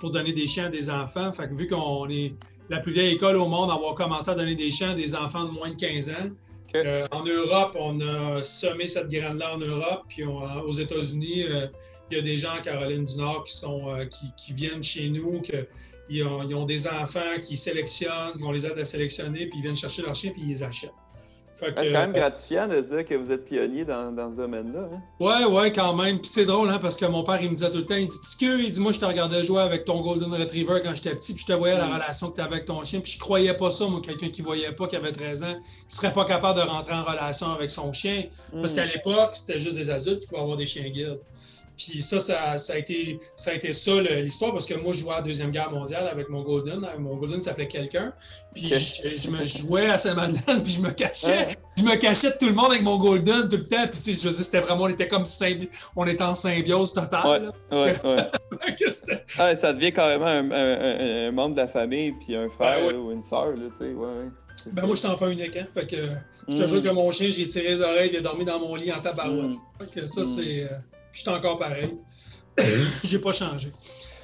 [0.00, 1.32] pour donner des chiens à des enfants.
[1.32, 2.34] Fait que vu qu'on est
[2.68, 5.14] la plus vieille école au monde à avoir commencé à donner des chiens à des
[5.14, 6.30] enfants de moins de 15 ans,
[6.74, 11.66] Euh, en Europe, on a semé cette graine-là en Europe, puis aux États-Unis, euh,
[12.10, 14.06] il y a des gens en Caroline du Nord qui, sont, euh,
[14.36, 15.66] qui, viennent chez nous, que,
[16.08, 20.02] ils ont des enfants qui sélectionnent, qu'on les aide à sélectionner, puis ils viennent chercher
[20.02, 20.92] leur chien, puis ils les achètent.
[21.52, 24.88] C'est quand même gratifiant de se dire que vous êtes pionnier dans, dans ce domaine-là.
[24.92, 25.00] Hein?
[25.20, 26.18] Ouais, ouais, quand même.
[26.18, 28.08] Puis c'est drôle, hein, parce que mon père, il me disait tout le temps, il
[28.08, 31.14] dit, que, il dit, moi, je te regardais jouer avec ton Golden Retriever quand j'étais
[31.14, 31.94] petit, puis je te voyais la mm.
[31.94, 34.40] relation que tu avais avec ton chien, puis je croyais pas ça, moi, quelqu'un qui
[34.40, 35.56] voyait pas, qui avait 13 ans,
[35.88, 38.24] qui serait pas capable de rentrer en relation avec son chien.
[38.52, 38.76] Parce mm.
[38.76, 41.20] qu'à l'époque, c'était juste des adultes qui pouvaient avoir des chiens guides.
[41.76, 45.12] Puis ça, ça, a été ça, a été ça l'histoire parce que moi, je jouais
[45.12, 46.86] à la Deuxième Guerre mondiale avec mon Golden.
[46.98, 48.12] Mon Golden s'appelait quelqu'un.
[48.54, 51.48] Puis je, me jouais à Saint-Madeleine, puis je me cachais.
[51.78, 53.86] Je me cachais de tout le monde avec mon Golden tout le temps.
[53.90, 55.24] Puis je veux dire, c'était vraiment, on était comme
[55.96, 57.52] on était en symbiose totale.
[57.70, 63.12] Ouais, ouais, ça devient carrément un, membre de la famille, puis un frère ben ou
[63.12, 63.92] une soeur, tu sais.
[63.92, 64.28] Ouais,
[64.72, 65.72] ben moi, je t'en fais une équipe.
[65.74, 65.96] Fait que
[66.48, 66.66] je te mm.
[66.66, 69.00] jure que mon chien, j'ai tiré les oreilles, il a dormi dans mon lit en
[69.00, 69.50] tabarouette.
[69.50, 69.58] Mm.
[69.80, 70.24] Fait que ça, mm.
[70.24, 70.70] c'est.
[71.12, 71.98] Je suis encore pareil.
[73.04, 73.70] J'ai pas changé.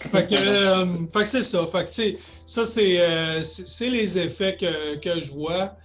[0.00, 1.66] Fait que, euh, fait que c'est ça.
[1.66, 1.90] Fait que
[2.46, 5.76] ça, euh, c'est, les effets que, que, je vois.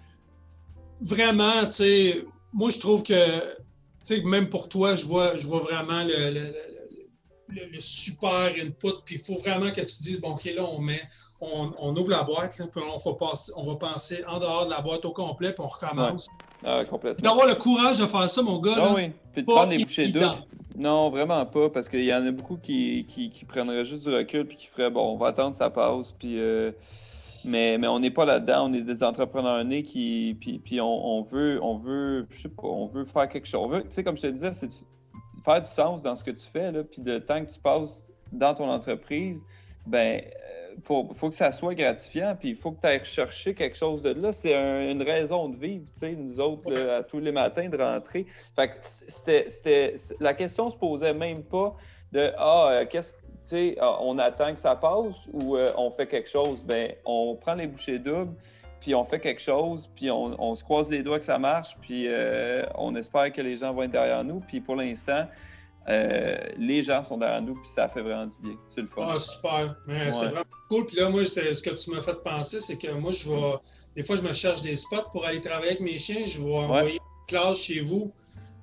[1.01, 3.55] Vraiment, tu sais, moi, je trouve que, tu
[4.01, 6.53] sais, même pour toi, je vois, je vois vraiment le, le,
[7.49, 9.01] le, super input.
[9.03, 11.01] Puis il faut vraiment que tu dises, bon, OK, là, on met,
[11.41, 14.81] on, ouvre la boîte, puis on va, passer, on va penser en dehors de la
[14.81, 16.27] boîte au complet, puis on recommence.
[16.65, 17.29] Ah, complètement.
[17.29, 18.75] D'avoir le courage de faire ça, mon gars.
[18.77, 19.03] Ah, oui.
[19.33, 20.21] Puis de prendre les bouchées d'eau.
[20.77, 24.47] Non, vraiment pas, parce qu'il y en a beaucoup qui, qui, prendraient juste du recul
[24.47, 26.39] puis qui feraient bon, on va attendre ça passe, puis.
[26.39, 26.71] Euh,
[27.45, 30.37] mais, mais on n'est pas là-dedans, on est des entrepreneurs nés qui.
[30.39, 33.61] Puis, puis on, veut, on veut, je sais pas, on veut faire quelque chose.
[33.65, 34.69] On veut, tu sais, comme je te disais, c'est
[35.43, 38.09] faire du sens dans ce que tu fais, là, puis de temps que tu passes
[38.31, 39.37] dans ton entreprise,
[39.85, 40.21] ben
[40.77, 44.01] il faut que ça soit gratifiant, puis il faut que tu ailles rechercher quelque chose
[44.01, 44.31] de là.
[44.31, 48.25] C'est une raison de vivre, tu sais, nous autres, à tous les matins, de rentrer.
[48.55, 51.75] Fait que c'était, la question se posait même pas
[52.11, 53.13] de Ah, euh, qu'est-ce
[53.43, 56.63] tu sais, ah, on attend que ça passe ou euh, on fait quelque chose.
[56.63, 58.33] Ben, on prend les bouchées doubles,
[58.79, 62.05] puis on fait quelque chose, puis on, se croise les doigts que ça marche, puis
[62.07, 64.39] euh, on espère que les gens vont être derrière nous.
[64.39, 65.25] Puis pour l'instant,
[65.89, 68.57] euh, les gens sont derrière nous, puis ça fait vraiment du bien.
[68.69, 69.07] C'est le fun.
[69.09, 69.75] Ah, super.
[69.87, 70.85] C'est vraiment cool.
[70.85, 73.53] Puis là, moi, ce que tu m'as fait penser, c'est que moi, je vais.
[73.95, 76.25] Des fois, je me cherche des spots pour aller travailler avec mes chiens.
[76.25, 78.11] Je vais envoyer une classe chez vous.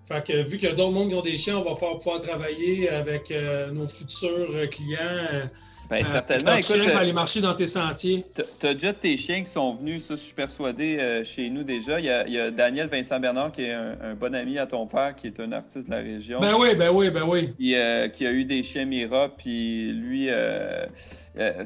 [0.06, 2.20] Fait que vu qu'il y a d'autres mondes qui ont des chiens, on va pouvoir
[2.20, 5.48] travailler avec euh, nos futurs clients.
[5.90, 6.52] Ben, euh, certainement.
[6.54, 8.24] Écoute, chien aller marcher dans tes sentiers.
[8.60, 11.64] Tu as déjà tes chiens qui sont venus, ça, je suis persuadé, euh, chez nous
[11.64, 11.98] déjà.
[11.98, 14.66] Il y, a, il y, a, Daniel Vincent Bernard, qui est un, bon ami à
[14.66, 16.38] ton père, qui est un artiste de la région.
[16.38, 17.52] Ben oui, ben oui, ben oui.
[17.56, 20.28] Qui, euh, qui a eu des chiens Mira, puis lui,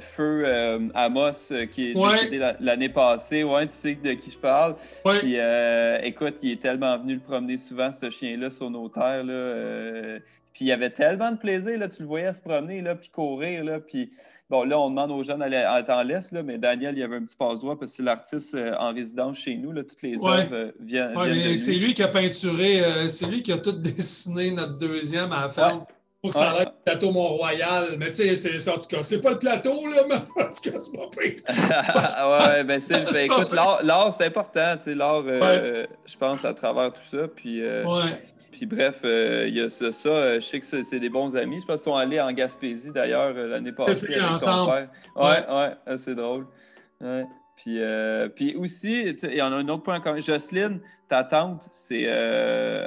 [0.01, 3.45] Feu Amos, qui est décédé l'année passée.
[3.45, 4.77] Ouais, tu sais de qui je parle.
[5.05, 5.19] Ouais.
[5.19, 5.37] Puis
[6.09, 9.25] écoute, il est tellement venu le promener souvent, ce chien-là, sur nos terres.
[9.25, 10.19] Là,
[10.55, 13.11] puis il y avait tellement de plaisir, là, tu le voyais se promener, là, puis
[13.11, 14.13] courir, là, puis
[14.49, 17.17] bon, là, on demande aux jeunes d'aller en laisse, là, mais Daniel, il y avait
[17.17, 20.15] un petit passe-droit parce que c'est l'artiste euh, en résidence chez nous, là, toutes les
[20.25, 23.73] œuvres euh, viennent, ouais, C'est lui qui a peinturé, euh, c'est lui qui a tout
[23.73, 25.85] dessiné notre deuxième à la ferme.
[26.23, 27.97] Pour que ça ait le plateau Mont-Royal.
[27.99, 30.71] Mais tu sais, c'est en tout cas, c'est pas le plateau, là, mais en tout
[30.71, 31.43] cas, c'est pas pire.
[32.57, 33.13] ouais, ben c'est.
[33.13, 37.29] Ben, écoute, l'art, c'est important, tu sais, l'art, je pense, à travers tout ça.
[37.29, 37.85] Puis, ouais.
[38.55, 39.91] Puis bref, euh, il y a ça.
[39.91, 41.61] ça euh, je sais que c'est des bons amis.
[41.61, 44.15] Je pense qu'ils sont allés en Gaspésie d'ailleurs euh, l'année passée.
[44.15, 44.89] Avec ensemble.
[45.17, 46.47] Ouais, ouais, c'est drôle.
[47.01, 47.27] Ouais.
[47.57, 47.81] Puis,
[48.37, 50.21] puis aussi, il y en a un autre point encore.
[50.21, 52.09] Jocelyne, ta tante, c'est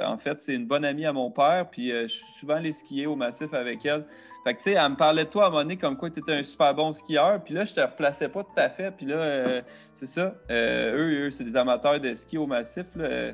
[0.04, 1.66] en fait, c'est une bonne amie à mon père.
[1.70, 4.06] Puis je suis souvent allé skier au massif avec elle.
[4.44, 6.08] Fait que tu sais, elle me parlait de toi à un moment donné comme quoi
[6.10, 7.42] tu étais un super bon skieur.
[7.44, 8.90] Puis là, je te replaçais pas tout à fait.
[8.90, 9.62] Puis là,
[9.94, 10.34] c'est ça.
[10.50, 12.86] eux, eux c'est des amateurs de ski au massif.
[12.94, 13.32] Là.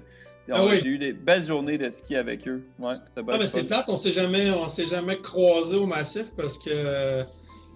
[0.52, 2.62] Ah j'ai eu des belles journées de ski avec eux.
[2.78, 6.58] Ouais, ah, mais c'est plate, on s'est jamais, on s'est jamais croisé au massif parce
[6.58, 7.24] que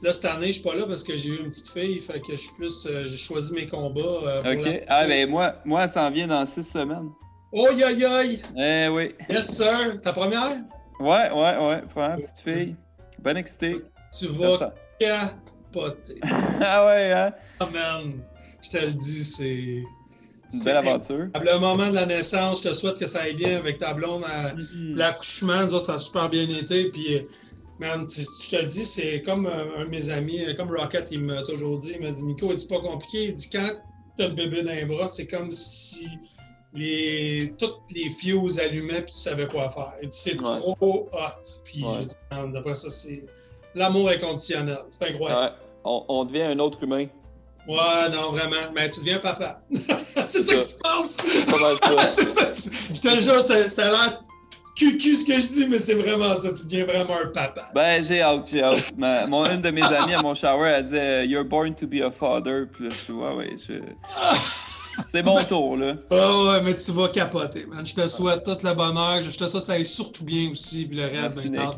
[0.03, 2.21] là, cette année, je suis pas là parce que j'ai eu une petite fille, fait
[2.21, 4.01] que je suis plus, euh, j'ai choisi mes combats.
[4.01, 4.83] Euh, OK.
[4.89, 7.11] Ah, ben moi, moi, ça en vient dans six semaines.
[7.53, 8.43] Oh, aïe, aïe!
[8.57, 9.15] Eh oui.
[9.29, 10.01] Yes, sir.
[10.03, 10.59] Ta première?
[11.01, 11.83] Ouais, ouais, ouais.
[11.89, 12.77] Première petite fille.
[13.21, 13.77] Bonne excité.
[14.17, 16.21] Tu vas capoter.
[16.61, 17.33] ah ouais, hein?
[17.73, 18.21] Man.
[18.63, 19.83] Je te le dis, c'est.
[20.53, 21.29] Une belle aventure.
[21.35, 24.23] Le moment de la naissance, je te souhaite que ça aille bien avec ta blonde.
[24.23, 24.95] Mm-hmm.
[24.95, 26.91] L'accouchement, ça a super bien été.
[26.91, 27.23] Puis, euh,
[27.79, 31.21] man, tu, je te le dis, c'est comme un, de mes amis, comme Rocket, il
[31.21, 33.25] m'a toujours dit, il m'a dit, Nico, c'est pas compliqué.
[33.27, 33.71] Il dit, quand
[34.17, 36.09] tu as le bébé dans les bras, c'est comme si
[36.73, 39.95] les, toutes les fuses allumaient puis tu savais quoi faire.
[40.03, 41.43] Il dit, c'est trop hot.
[41.65, 43.27] Puis, je dis, ça, c'est
[43.75, 44.79] l'amour inconditionnel.
[44.89, 45.57] C'est incroyable.
[45.85, 47.07] On, on devient un autre humain.
[47.69, 48.73] Ouais, non, vraiment.
[48.75, 49.61] Mais tu deviens papa.
[50.25, 51.19] c'est ça qui se passe.
[51.19, 52.53] Ça.
[52.53, 52.71] ça.
[52.95, 54.23] Je te le jure, ça, ça a l'air
[54.75, 56.49] cucu ce que je dis, mais c'est vraiment ça.
[56.51, 57.71] Tu deviens vraiment un papa.
[57.75, 58.97] Ben, j'ai hâte, j'ai hâte.
[58.97, 62.01] Ma- mon, une de mes amies à mon shower, elle disait You're born to be
[62.03, 62.67] a father.
[62.73, 63.75] Puis là, je ouais, je...
[65.07, 65.95] c'est mon tour, là.
[66.11, 67.85] Oh ouais, mais tu vas capoter, man.
[67.85, 69.21] Je te souhaite tout le bonheur.
[69.21, 70.87] Je te souhaite que ça aille surtout bien aussi.
[70.87, 71.71] Puis le reste, Merci, ben.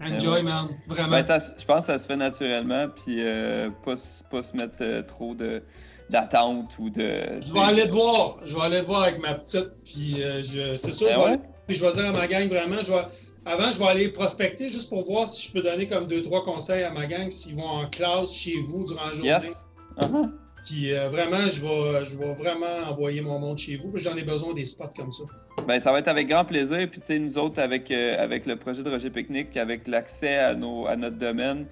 [0.00, 0.42] Enjoy, Ouais.
[0.42, 0.68] man.
[0.86, 1.08] Vraiment.
[1.10, 3.94] Ben, ça, je pense que ça se fait naturellement, puis euh, pas,
[4.30, 5.62] pas se mettre euh, trop de
[6.10, 7.40] d'attente ou de.
[7.40, 8.36] Je vais aller te voir.
[8.44, 9.70] Je vais aller te voir avec ma petite.
[9.84, 10.76] Puis euh, je...
[10.76, 11.30] c'est sûr, Ben je vais ouais?
[11.32, 13.04] aller- Puis je vais dire à ma gang vraiment, je vais.
[13.46, 16.44] Avant, je vais aller prospecter juste pour voir si je peux donner comme deux, trois
[16.44, 19.28] conseils à ma gang s'ils vont en classe chez vous durant la journée.
[19.30, 19.62] Yes.
[20.00, 20.30] Uh-huh.
[20.66, 23.92] Puis euh, vraiment, je vais, je vais vraiment envoyer mon monde chez vous.
[23.94, 25.22] J'en ai besoin des spots comme ça.
[25.66, 26.88] Ben, ça va être avec grand plaisir.
[26.90, 30.36] Puis, tu sais, nous autres, avec, euh, avec le projet de Roger Picnic, avec l'accès
[30.36, 30.54] à, à
[30.96, 31.66] notre domaine,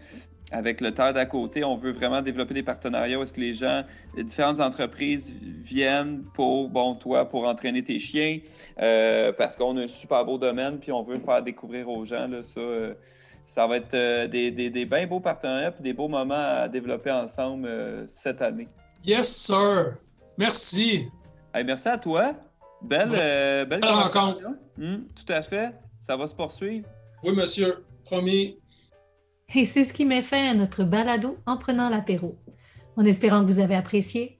[0.52, 3.54] avec le terre d'à côté, on veut vraiment développer des partenariats où est-ce que les
[3.54, 3.82] gens,
[4.16, 5.34] les différentes entreprises
[5.64, 8.38] viennent pour, bon, toi, pour entraîner tes chiens,
[8.80, 12.04] euh, parce qu'on a un super beau domaine, puis on veut le faire découvrir aux
[12.04, 12.60] gens, là, ça.
[13.46, 17.10] ça va être des, des, des bien beaux partenariats puis des beaux moments à développer
[17.10, 17.68] ensemble
[18.06, 18.68] cette année.
[19.04, 19.98] Yes, sir.
[20.38, 21.08] Merci.
[21.54, 22.32] Hey, merci à toi.
[22.82, 23.18] Belle, Ouais.
[23.20, 24.56] euh, belle Belle conversation.
[24.80, 25.72] Hum, tout à fait.
[26.00, 26.86] Ça va se poursuivre.
[27.22, 27.84] Oui, monsieur.
[28.04, 28.58] Promis.
[29.54, 32.36] Et c'est ce qui met fin à notre balado en prenant l'apéro.
[32.96, 34.38] En espérant que vous avez apprécié,